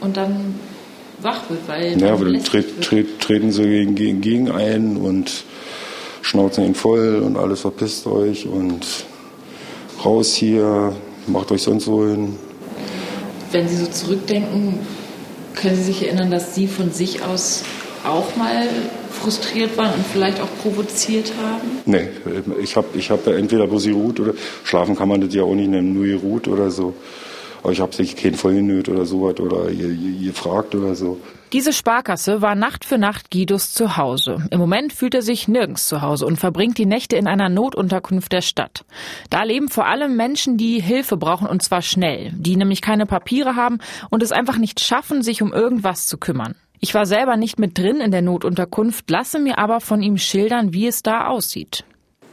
Und 0.00 0.16
dann 0.16 0.54
wach 1.22 1.48
wird, 1.48 1.60
weil. 1.66 2.00
Ja, 2.00 2.12
aber 2.12 2.26
dann 2.26 2.42
tret, 2.44 2.80
tret, 2.82 3.20
treten 3.20 3.52
sie 3.52 3.62
gegen, 3.62 3.94
gegen, 3.94 4.20
gegen 4.20 4.50
ein 4.50 4.96
und 4.96 5.44
schnauzen 6.22 6.64
ihn 6.64 6.74
voll 6.74 7.22
und 7.24 7.36
alles 7.36 7.60
verpisst 7.60 8.06
euch 8.06 8.46
und 8.46 8.86
raus 10.04 10.34
hier, 10.34 10.94
macht 11.26 11.50
euch 11.52 11.62
sonst 11.62 11.86
wo 11.86 12.04
hin. 12.06 12.36
Wenn 13.50 13.66
Sie 13.68 13.76
so 13.76 13.86
zurückdenken, 13.86 14.80
können 15.54 15.76
Sie 15.76 15.84
sich 15.84 16.06
erinnern, 16.06 16.30
dass 16.30 16.54
Sie 16.54 16.66
von 16.66 16.92
sich 16.92 17.22
aus 17.24 17.62
auch 18.04 18.36
mal 18.36 18.68
frustriert 19.10 19.76
waren 19.76 19.94
und 19.94 20.06
vielleicht 20.06 20.40
auch 20.40 20.48
provoziert 20.62 21.32
haben? 21.42 21.68
Nee, 21.86 22.08
ich 22.62 22.76
habe 22.76 22.86
ich 22.94 23.10
hab 23.10 23.26
entweder 23.26 23.66
bloß 23.66 23.84
geruht 23.84 24.20
oder 24.20 24.34
schlafen 24.64 24.96
kann 24.96 25.08
man 25.08 25.20
das 25.20 25.34
ja 25.34 25.42
auch 25.42 25.54
nicht 25.54 25.70
nennen, 25.70 25.94
nur 25.94 26.06
geruht 26.06 26.46
oder 26.48 26.70
so. 26.70 26.94
Aber 27.62 27.72
ich 27.72 27.80
habe 27.80 27.94
sich 27.94 28.16
keinen 28.16 28.34
vollgenöt 28.34 28.88
oder 28.88 29.04
so 29.04 29.22
was 29.22 29.40
oder 29.40 29.66
gefragt 29.70 30.74
oder 30.74 30.94
so. 30.94 31.20
Diese 31.52 31.72
Sparkasse 31.72 32.42
war 32.42 32.54
Nacht 32.54 32.84
für 32.84 32.98
Nacht 32.98 33.30
Guidos 33.30 33.72
Zuhause. 33.72 34.46
Im 34.50 34.58
Moment 34.58 34.92
fühlt 34.92 35.14
er 35.14 35.22
sich 35.22 35.48
nirgends 35.48 35.88
zu 35.88 36.02
Hause 36.02 36.26
und 36.26 36.36
verbringt 36.36 36.76
die 36.76 36.84
Nächte 36.84 37.16
in 37.16 37.26
einer 37.26 37.48
Notunterkunft 37.48 38.32
der 38.32 38.42
Stadt. 38.42 38.84
Da 39.30 39.44
leben 39.44 39.68
vor 39.68 39.86
allem 39.86 40.14
Menschen, 40.14 40.58
die 40.58 40.80
Hilfe 40.80 41.16
brauchen 41.16 41.46
und 41.46 41.62
zwar 41.62 41.80
schnell, 41.80 42.32
die 42.34 42.56
nämlich 42.56 42.82
keine 42.82 43.06
Papiere 43.06 43.56
haben 43.56 43.78
und 44.10 44.22
es 44.22 44.30
einfach 44.30 44.58
nicht 44.58 44.80
schaffen, 44.80 45.22
sich 45.22 45.40
um 45.40 45.54
irgendwas 45.54 46.06
zu 46.06 46.18
kümmern. 46.18 46.54
Ich 46.80 46.94
war 46.94 47.06
selber 47.06 47.36
nicht 47.36 47.58
mit 47.58 47.78
drin 47.78 48.00
in 48.00 48.10
der 48.10 48.22
Notunterkunft, 48.22 49.10
lasse 49.10 49.38
mir 49.38 49.58
aber 49.58 49.80
von 49.80 50.02
ihm 50.02 50.18
schildern, 50.18 50.74
wie 50.74 50.86
es 50.86 51.02
da 51.02 51.26
aussieht. 51.28 51.84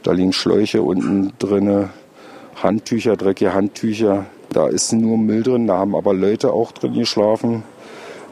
Da 0.02 0.12
liegen 0.12 0.32
Schläuche 0.32 0.82
unten 0.82 1.32
drinne, 1.38 1.90
Handtücher, 2.62 3.16
dreckige 3.16 3.54
Handtücher. 3.54 4.26
Da 4.56 4.68
ist 4.68 4.92
nur 4.92 5.18
Müll 5.18 5.42
drin, 5.42 5.66
da 5.66 5.76
haben 5.76 5.94
aber 5.94 6.14
Leute 6.14 6.52
auch 6.52 6.72
drin 6.72 6.94
geschlafen 6.94 7.62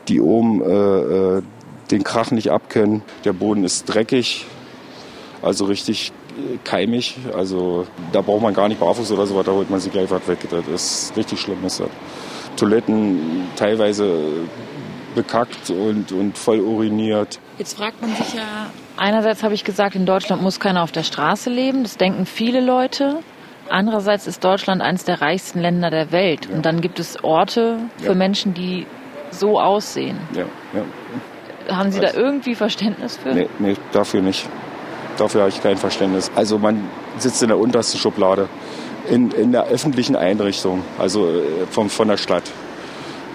die 0.08 0.20
oben 0.20 0.62
äh, 0.62 1.38
äh, 1.38 1.42
den 1.90 2.04
Krach 2.04 2.30
nicht 2.30 2.50
abkennen. 2.50 3.02
Der 3.24 3.32
Boden 3.32 3.64
ist 3.64 3.86
dreckig, 3.86 4.46
also 5.42 5.64
richtig 5.66 6.12
äh, 6.36 6.58
keimig. 6.64 7.16
Also 7.36 7.86
da 8.12 8.20
braucht 8.20 8.42
man 8.42 8.54
gar 8.54 8.68
nicht 8.68 8.80
barfuß 8.80 9.12
oder 9.12 9.26
so, 9.26 9.42
da 9.42 9.52
holt 9.52 9.70
man 9.70 9.80
sich 9.80 9.92
gleich 9.92 10.10
was 10.10 10.26
weg. 10.28 10.38
Das 10.50 10.66
ist 10.68 11.16
richtig 11.16 11.40
schlimm. 11.40 11.64
Ist 11.64 11.80
das. 11.80 11.88
Toiletten 12.56 13.48
teilweise 13.56 14.16
bekackt 15.14 15.70
und, 15.70 16.12
und 16.12 16.38
voll 16.38 16.60
uriniert. 16.60 17.40
Jetzt 17.58 17.76
fragt 17.76 18.00
man 18.00 18.14
sich 18.14 18.34
ja, 18.34 18.70
einerseits 18.96 19.42
habe 19.42 19.54
ich 19.54 19.64
gesagt, 19.64 19.96
in 19.96 20.06
Deutschland 20.06 20.42
muss 20.42 20.60
keiner 20.60 20.82
auf 20.82 20.92
der 20.92 21.02
Straße 21.02 21.50
leben. 21.50 21.82
Das 21.82 21.96
denken 21.96 22.26
viele 22.26 22.60
Leute. 22.60 23.20
Andererseits 23.70 24.26
ist 24.26 24.44
Deutschland 24.44 24.82
eines 24.82 25.04
der 25.04 25.20
reichsten 25.20 25.60
Länder 25.60 25.90
der 25.90 26.12
Welt. 26.12 26.46
Ja. 26.46 26.56
Und 26.56 26.66
dann 26.66 26.80
gibt 26.80 27.00
es 27.00 27.22
Orte 27.24 27.78
für 27.98 28.08
ja. 28.08 28.14
Menschen, 28.14 28.54
die 28.54 28.86
so 29.30 29.58
aussehen. 29.58 30.18
Ja, 30.34 30.44
ja. 30.72 31.76
Haben 31.76 31.90
Sie 31.90 32.00
also, 32.00 32.18
da 32.18 32.22
irgendwie 32.22 32.54
Verständnis 32.54 33.16
für? 33.16 33.30
Nee, 33.30 33.48
nee, 33.58 33.74
dafür 33.92 34.20
nicht. 34.20 34.48
Dafür 35.16 35.42
habe 35.42 35.50
ich 35.50 35.62
kein 35.62 35.76
Verständnis. 35.76 36.30
Also 36.34 36.58
man 36.58 36.88
sitzt 37.18 37.42
in 37.42 37.48
der 37.48 37.58
untersten 37.58 37.98
Schublade 37.98 38.48
in, 39.08 39.30
in 39.30 39.52
der 39.52 39.66
öffentlichen 39.66 40.16
Einrichtung, 40.16 40.82
also 40.98 41.28
äh, 41.28 41.66
vom, 41.70 41.88
von 41.88 42.08
der 42.08 42.16
Stadt. 42.16 42.44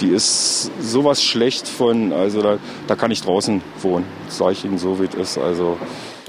Die 0.01 0.09
ist 0.09 0.71
sowas 0.81 1.21
schlecht 1.21 1.67
von, 1.67 2.13
also 2.13 2.41
da, 2.41 2.57
da 2.87 2.95
kann 2.95 3.11
ich 3.11 3.21
draußen 3.21 3.61
wohnen, 3.81 4.05
sage 4.29 4.53
ich 4.53 4.65
Ihnen 4.65 4.77
so, 4.77 4.99
wie 4.99 5.05
es 5.05 5.13
ist. 5.15 5.37
Also 5.37 5.77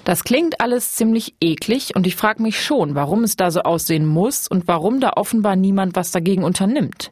das 0.04 0.24
klingt 0.24 0.60
alles 0.60 0.94
ziemlich 0.94 1.34
eklig 1.40 1.94
und 1.94 2.06
ich 2.06 2.16
frage 2.16 2.42
mich 2.42 2.62
schon, 2.62 2.94
warum 2.94 3.24
es 3.24 3.36
da 3.36 3.50
so 3.50 3.60
aussehen 3.60 4.06
muss 4.06 4.48
und 4.48 4.68
warum 4.68 5.00
da 5.00 5.12
offenbar 5.16 5.56
niemand 5.56 5.96
was 5.96 6.10
dagegen 6.10 6.44
unternimmt. 6.44 7.10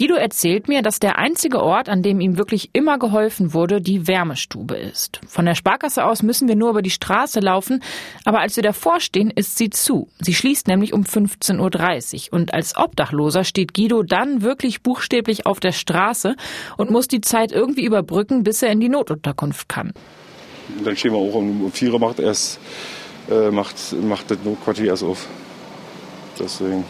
Guido 0.00 0.14
erzählt 0.14 0.66
mir, 0.66 0.80
dass 0.80 0.98
der 0.98 1.18
einzige 1.18 1.62
Ort, 1.62 1.90
an 1.90 2.02
dem 2.02 2.20
ihm 2.20 2.38
wirklich 2.38 2.70
immer 2.72 2.98
geholfen 2.98 3.52
wurde, 3.52 3.82
die 3.82 4.06
Wärmestube 4.06 4.74
ist. 4.74 5.20
Von 5.26 5.44
der 5.44 5.54
Sparkasse 5.54 6.06
aus 6.06 6.22
müssen 6.22 6.48
wir 6.48 6.56
nur 6.56 6.70
über 6.70 6.80
die 6.80 6.88
Straße 6.88 7.38
laufen, 7.38 7.82
aber 8.24 8.40
als 8.40 8.56
wir 8.56 8.62
davor 8.62 9.00
stehen, 9.00 9.30
ist 9.30 9.58
sie 9.58 9.68
zu. 9.68 10.08
Sie 10.18 10.32
schließt 10.32 10.68
nämlich 10.68 10.94
um 10.94 11.02
15.30 11.02 12.28
Uhr 12.28 12.38
und 12.38 12.54
als 12.54 12.78
Obdachloser 12.78 13.44
steht 13.44 13.74
Guido 13.74 14.02
dann 14.02 14.40
wirklich 14.40 14.82
buchstäblich 14.82 15.44
auf 15.44 15.60
der 15.60 15.72
Straße 15.72 16.34
und 16.78 16.90
muss 16.90 17.06
die 17.06 17.20
Zeit 17.20 17.52
irgendwie 17.52 17.84
überbrücken, 17.84 18.42
bis 18.42 18.62
er 18.62 18.72
in 18.72 18.80
die 18.80 18.88
Notunterkunft 18.88 19.68
kann. 19.68 19.92
Dann 20.84 20.96
stehen 20.96 21.12
wir 21.12 21.18
auch 21.18 21.34
um 21.34 21.70
vier 21.72 21.92
Uhr 21.92 22.00
macht 22.00 22.20
erst 22.20 22.58
äh, 23.30 23.50
macht, 23.50 23.76
macht 24.02 24.30
das 24.30 24.38
Notquartier 24.44 24.86
erst 24.86 25.04
auf. 25.04 25.26
Deswegen. 26.38 26.84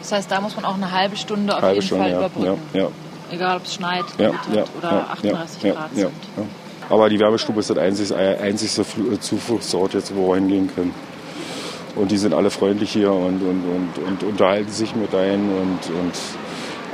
Das 0.00 0.12
heißt, 0.12 0.30
da 0.30 0.40
muss 0.40 0.56
man 0.56 0.64
auch 0.64 0.74
eine 0.74 0.90
halbe 0.90 1.16
Stunde 1.16 1.54
auf 1.54 1.62
halbe 1.62 1.74
jeden 1.76 1.86
Stunde, 1.86 2.04
Fall 2.04 2.12
ja, 2.12 2.18
überbrücken. 2.18 2.60
Ja, 2.72 2.80
ja. 2.80 2.88
Egal, 3.32 3.56
ob 3.58 3.64
es 3.64 3.74
schneit, 3.74 4.04
oder 4.18 5.10
38 5.10 5.72
Grad 5.72 5.94
sind. 5.94 6.10
Aber 6.88 7.08
die 7.08 7.20
Werbestube 7.20 7.60
ist 7.60 7.70
das 7.70 7.78
einzigste, 7.78 8.16
einzigste 8.16 8.84
Zufluchtsort, 9.20 9.94
jetzt, 9.94 10.14
wo 10.16 10.28
wir 10.28 10.36
hingehen 10.36 10.68
können. 10.74 10.92
Und 11.94 12.10
die 12.10 12.16
sind 12.16 12.34
alle 12.34 12.50
freundlich 12.50 12.92
hier 12.92 13.12
und, 13.12 13.42
und, 13.42 13.64
und, 13.64 14.08
und 14.08 14.22
unterhalten 14.24 14.70
sich 14.70 14.94
mit 14.96 15.14
ein. 15.14 15.40
Und, 15.40 15.94
und 15.94 16.12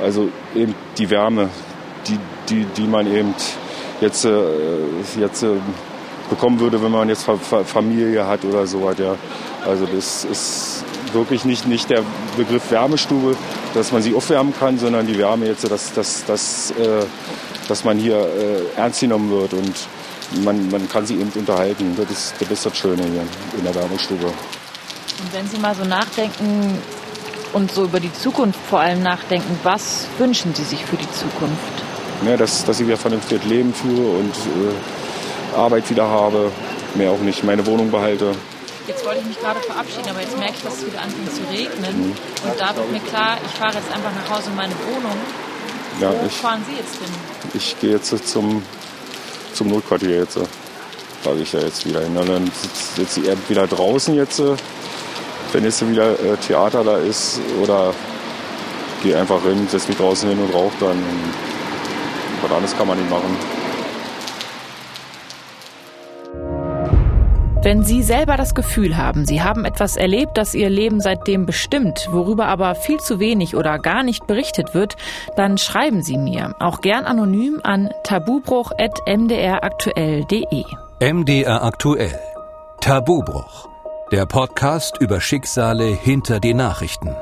also 0.03 0.29
eben 0.55 0.75
die 0.97 1.09
Wärme, 1.09 1.49
die, 2.07 2.19
die, 2.49 2.65
die 2.65 2.87
man 2.87 3.07
eben 3.11 3.33
jetzt, 4.01 4.25
äh, 4.25 4.39
jetzt 5.19 5.41
äh, 5.41 5.55
bekommen 6.29 6.59
würde, 6.59 6.81
wenn 6.81 6.91
man 6.91 7.09
jetzt 7.09 7.25
Familie 7.65 8.25
hat 8.27 8.43
oder 8.45 8.65
so 8.67 8.79
Ja. 8.97 9.15
Also 9.65 9.85
das 9.85 10.23
ist 10.25 10.83
wirklich 11.13 11.45
nicht, 11.45 11.67
nicht 11.67 11.89
der 11.89 12.03
Begriff 12.35 12.71
Wärmestube, 12.71 13.35
dass 13.73 13.91
man 13.91 14.01
sie 14.01 14.13
aufwärmen 14.13 14.53
kann, 14.57 14.77
sondern 14.77 15.07
die 15.07 15.17
Wärme 15.17 15.47
jetzt, 15.47 15.69
dass, 15.69 15.93
dass, 15.93 16.25
dass, 16.25 16.71
äh, 16.71 17.05
dass 17.67 17.83
man 17.83 17.97
hier 17.97 18.17
äh, 18.17 18.79
ernst 18.79 19.01
genommen 19.01 19.29
wird 19.29 19.53
und 19.53 19.73
man, 20.43 20.69
man 20.69 20.89
kann 20.89 21.05
sie 21.05 21.15
eben 21.15 21.31
unterhalten. 21.35 21.95
Das 21.97 22.09
ist, 22.09 22.33
das 22.39 22.51
ist 22.51 22.65
das 22.65 22.77
Schöne 22.77 23.03
hier 23.03 23.23
in 23.57 23.63
der 23.63 23.75
Wärmestube. 23.75 24.25
Und 24.25 25.33
wenn 25.33 25.47
Sie 25.47 25.57
mal 25.57 25.73
so 25.73 25.83
nachdenken 25.83 26.77
und 27.53 27.71
so 27.71 27.85
über 27.85 27.99
die 27.99 28.13
Zukunft 28.13 28.59
vor 28.69 28.79
allem 28.81 29.01
nachdenken, 29.01 29.59
was 29.63 30.07
wünschen 30.17 30.53
Sie 30.53 30.63
sich 30.63 30.85
für 30.85 30.97
die 30.97 31.11
Zukunft? 31.11 31.83
Ja, 32.25 32.35
dass, 32.35 32.65
dass 32.65 32.79
ich 32.79 32.87
wieder 32.87 32.97
vernünftig 32.97 33.43
Leben 33.45 33.73
führe 33.73 34.17
und 34.17 34.35
äh, 34.35 34.73
Arbeit 35.55 35.89
wieder 35.89 36.07
habe, 36.07 36.51
mehr 36.95 37.11
auch 37.11 37.19
nicht 37.19 37.43
meine 37.43 37.65
Wohnung 37.65 37.91
behalte. 37.91 38.33
Jetzt 38.87 39.05
wollte 39.05 39.19
ich 39.19 39.25
mich 39.25 39.39
gerade 39.39 39.59
verabschieden, 39.59 40.09
aber 40.09 40.21
jetzt 40.21 40.37
merke 40.37 40.53
ich, 40.55 40.63
dass 40.63 40.77
es 40.77 40.85
wieder 40.85 41.01
anfängt 41.01 41.35
zu 41.35 41.41
regnen. 41.51 42.07
Mhm. 42.07 42.49
Und 42.49 42.59
da 42.59 42.75
wird 42.75 42.91
mir 42.91 43.01
klar, 43.01 43.37
ich 43.45 43.51
fahre 43.51 43.73
jetzt 43.73 43.91
einfach 43.93 44.11
nach 44.15 44.37
Hause 44.37 44.49
in 44.49 44.55
meine 44.55 44.73
Wohnung. 44.87 45.17
Ja, 45.99 46.11
Wo 46.11 46.25
ich, 46.25 46.33
fahren 46.33 46.63
Sie 46.69 46.77
jetzt 46.77 46.95
hin? 46.95 47.13
Ich 47.53 47.79
gehe 47.79 47.91
jetzt 47.91 48.29
zum, 48.29 48.63
zum 49.53 49.67
Notquartier 49.67 50.19
jetzt. 50.19 50.39
Fahre 51.21 51.37
ich 51.39 51.51
ja 51.51 51.59
jetzt 51.59 51.85
wieder 51.85 52.01
hin. 52.01 52.15
Und 52.15 52.29
dann 52.29 52.51
sitze 52.95 53.21
ich 53.21 53.49
wieder 53.49 53.67
draußen 53.67 54.15
jetzt, 54.15 54.41
wenn 55.51 55.63
jetzt 55.63 55.85
wieder 55.89 56.11
äh, 56.11 56.37
Theater 56.37 56.83
da 56.83 56.97
ist. 56.97 57.41
Oder 57.61 57.93
gehe 59.03 59.17
einfach 59.19 59.41
hin, 59.41 59.67
setze 59.69 59.89
mich 59.89 59.97
draußen 59.97 60.29
hin 60.29 60.39
und 60.39 60.53
rauche 60.53 60.75
dann. 60.79 61.03
Was 62.41 62.51
anderes 62.51 62.77
kann 62.77 62.87
man 62.87 62.97
nicht 62.97 63.09
machen. 63.09 63.35
Wenn 67.67 67.83
Sie 67.83 68.01
selber 68.01 68.37
das 68.37 68.55
Gefühl 68.55 68.95
haben, 68.95 69.25
Sie 69.25 69.41
haben 69.41 69.65
etwas 69.65 69.97
erlebt, 69.97 70.37
das 70.37 70.55
Ihr 70.55 70.69
Leben 70.69 71.01
seitdem 71.01 71.45
bestimmt, 71.45 72.07
worüber 72.11 72.45
aber 72.45 72.75
viel 72.75 73.01
zu 73.01 73.19
wenig 73.19 73.57
oder 73.57 73.77
gar 73.77 74.03
nicht 74.03 74.25
berichtet 74.25 74.73
wird, 74.73 74.95
dann 75.35 75.57
schreiben 75.57 76.01
Sie 76.01 76.17
mir, 76.17 76.55
auch 76.59 76.79
gern 76.79 77.03
anonym 77.03 77.59
an 77.63 77.89
tabubruch.mdraktuell.de. 78.05 80.63
MDR 81.01 81.61
aktuell. 81.61 82.17
Tabubruch. 82.79 83.67
Der 84.13 84.25
Podcast 84.25 85.01
über 85.01 85.19
Schicksale 85.19 85.87
hinter 85.87 86.39
die 86.39 86.53
Nachrichten. 86.53 87.13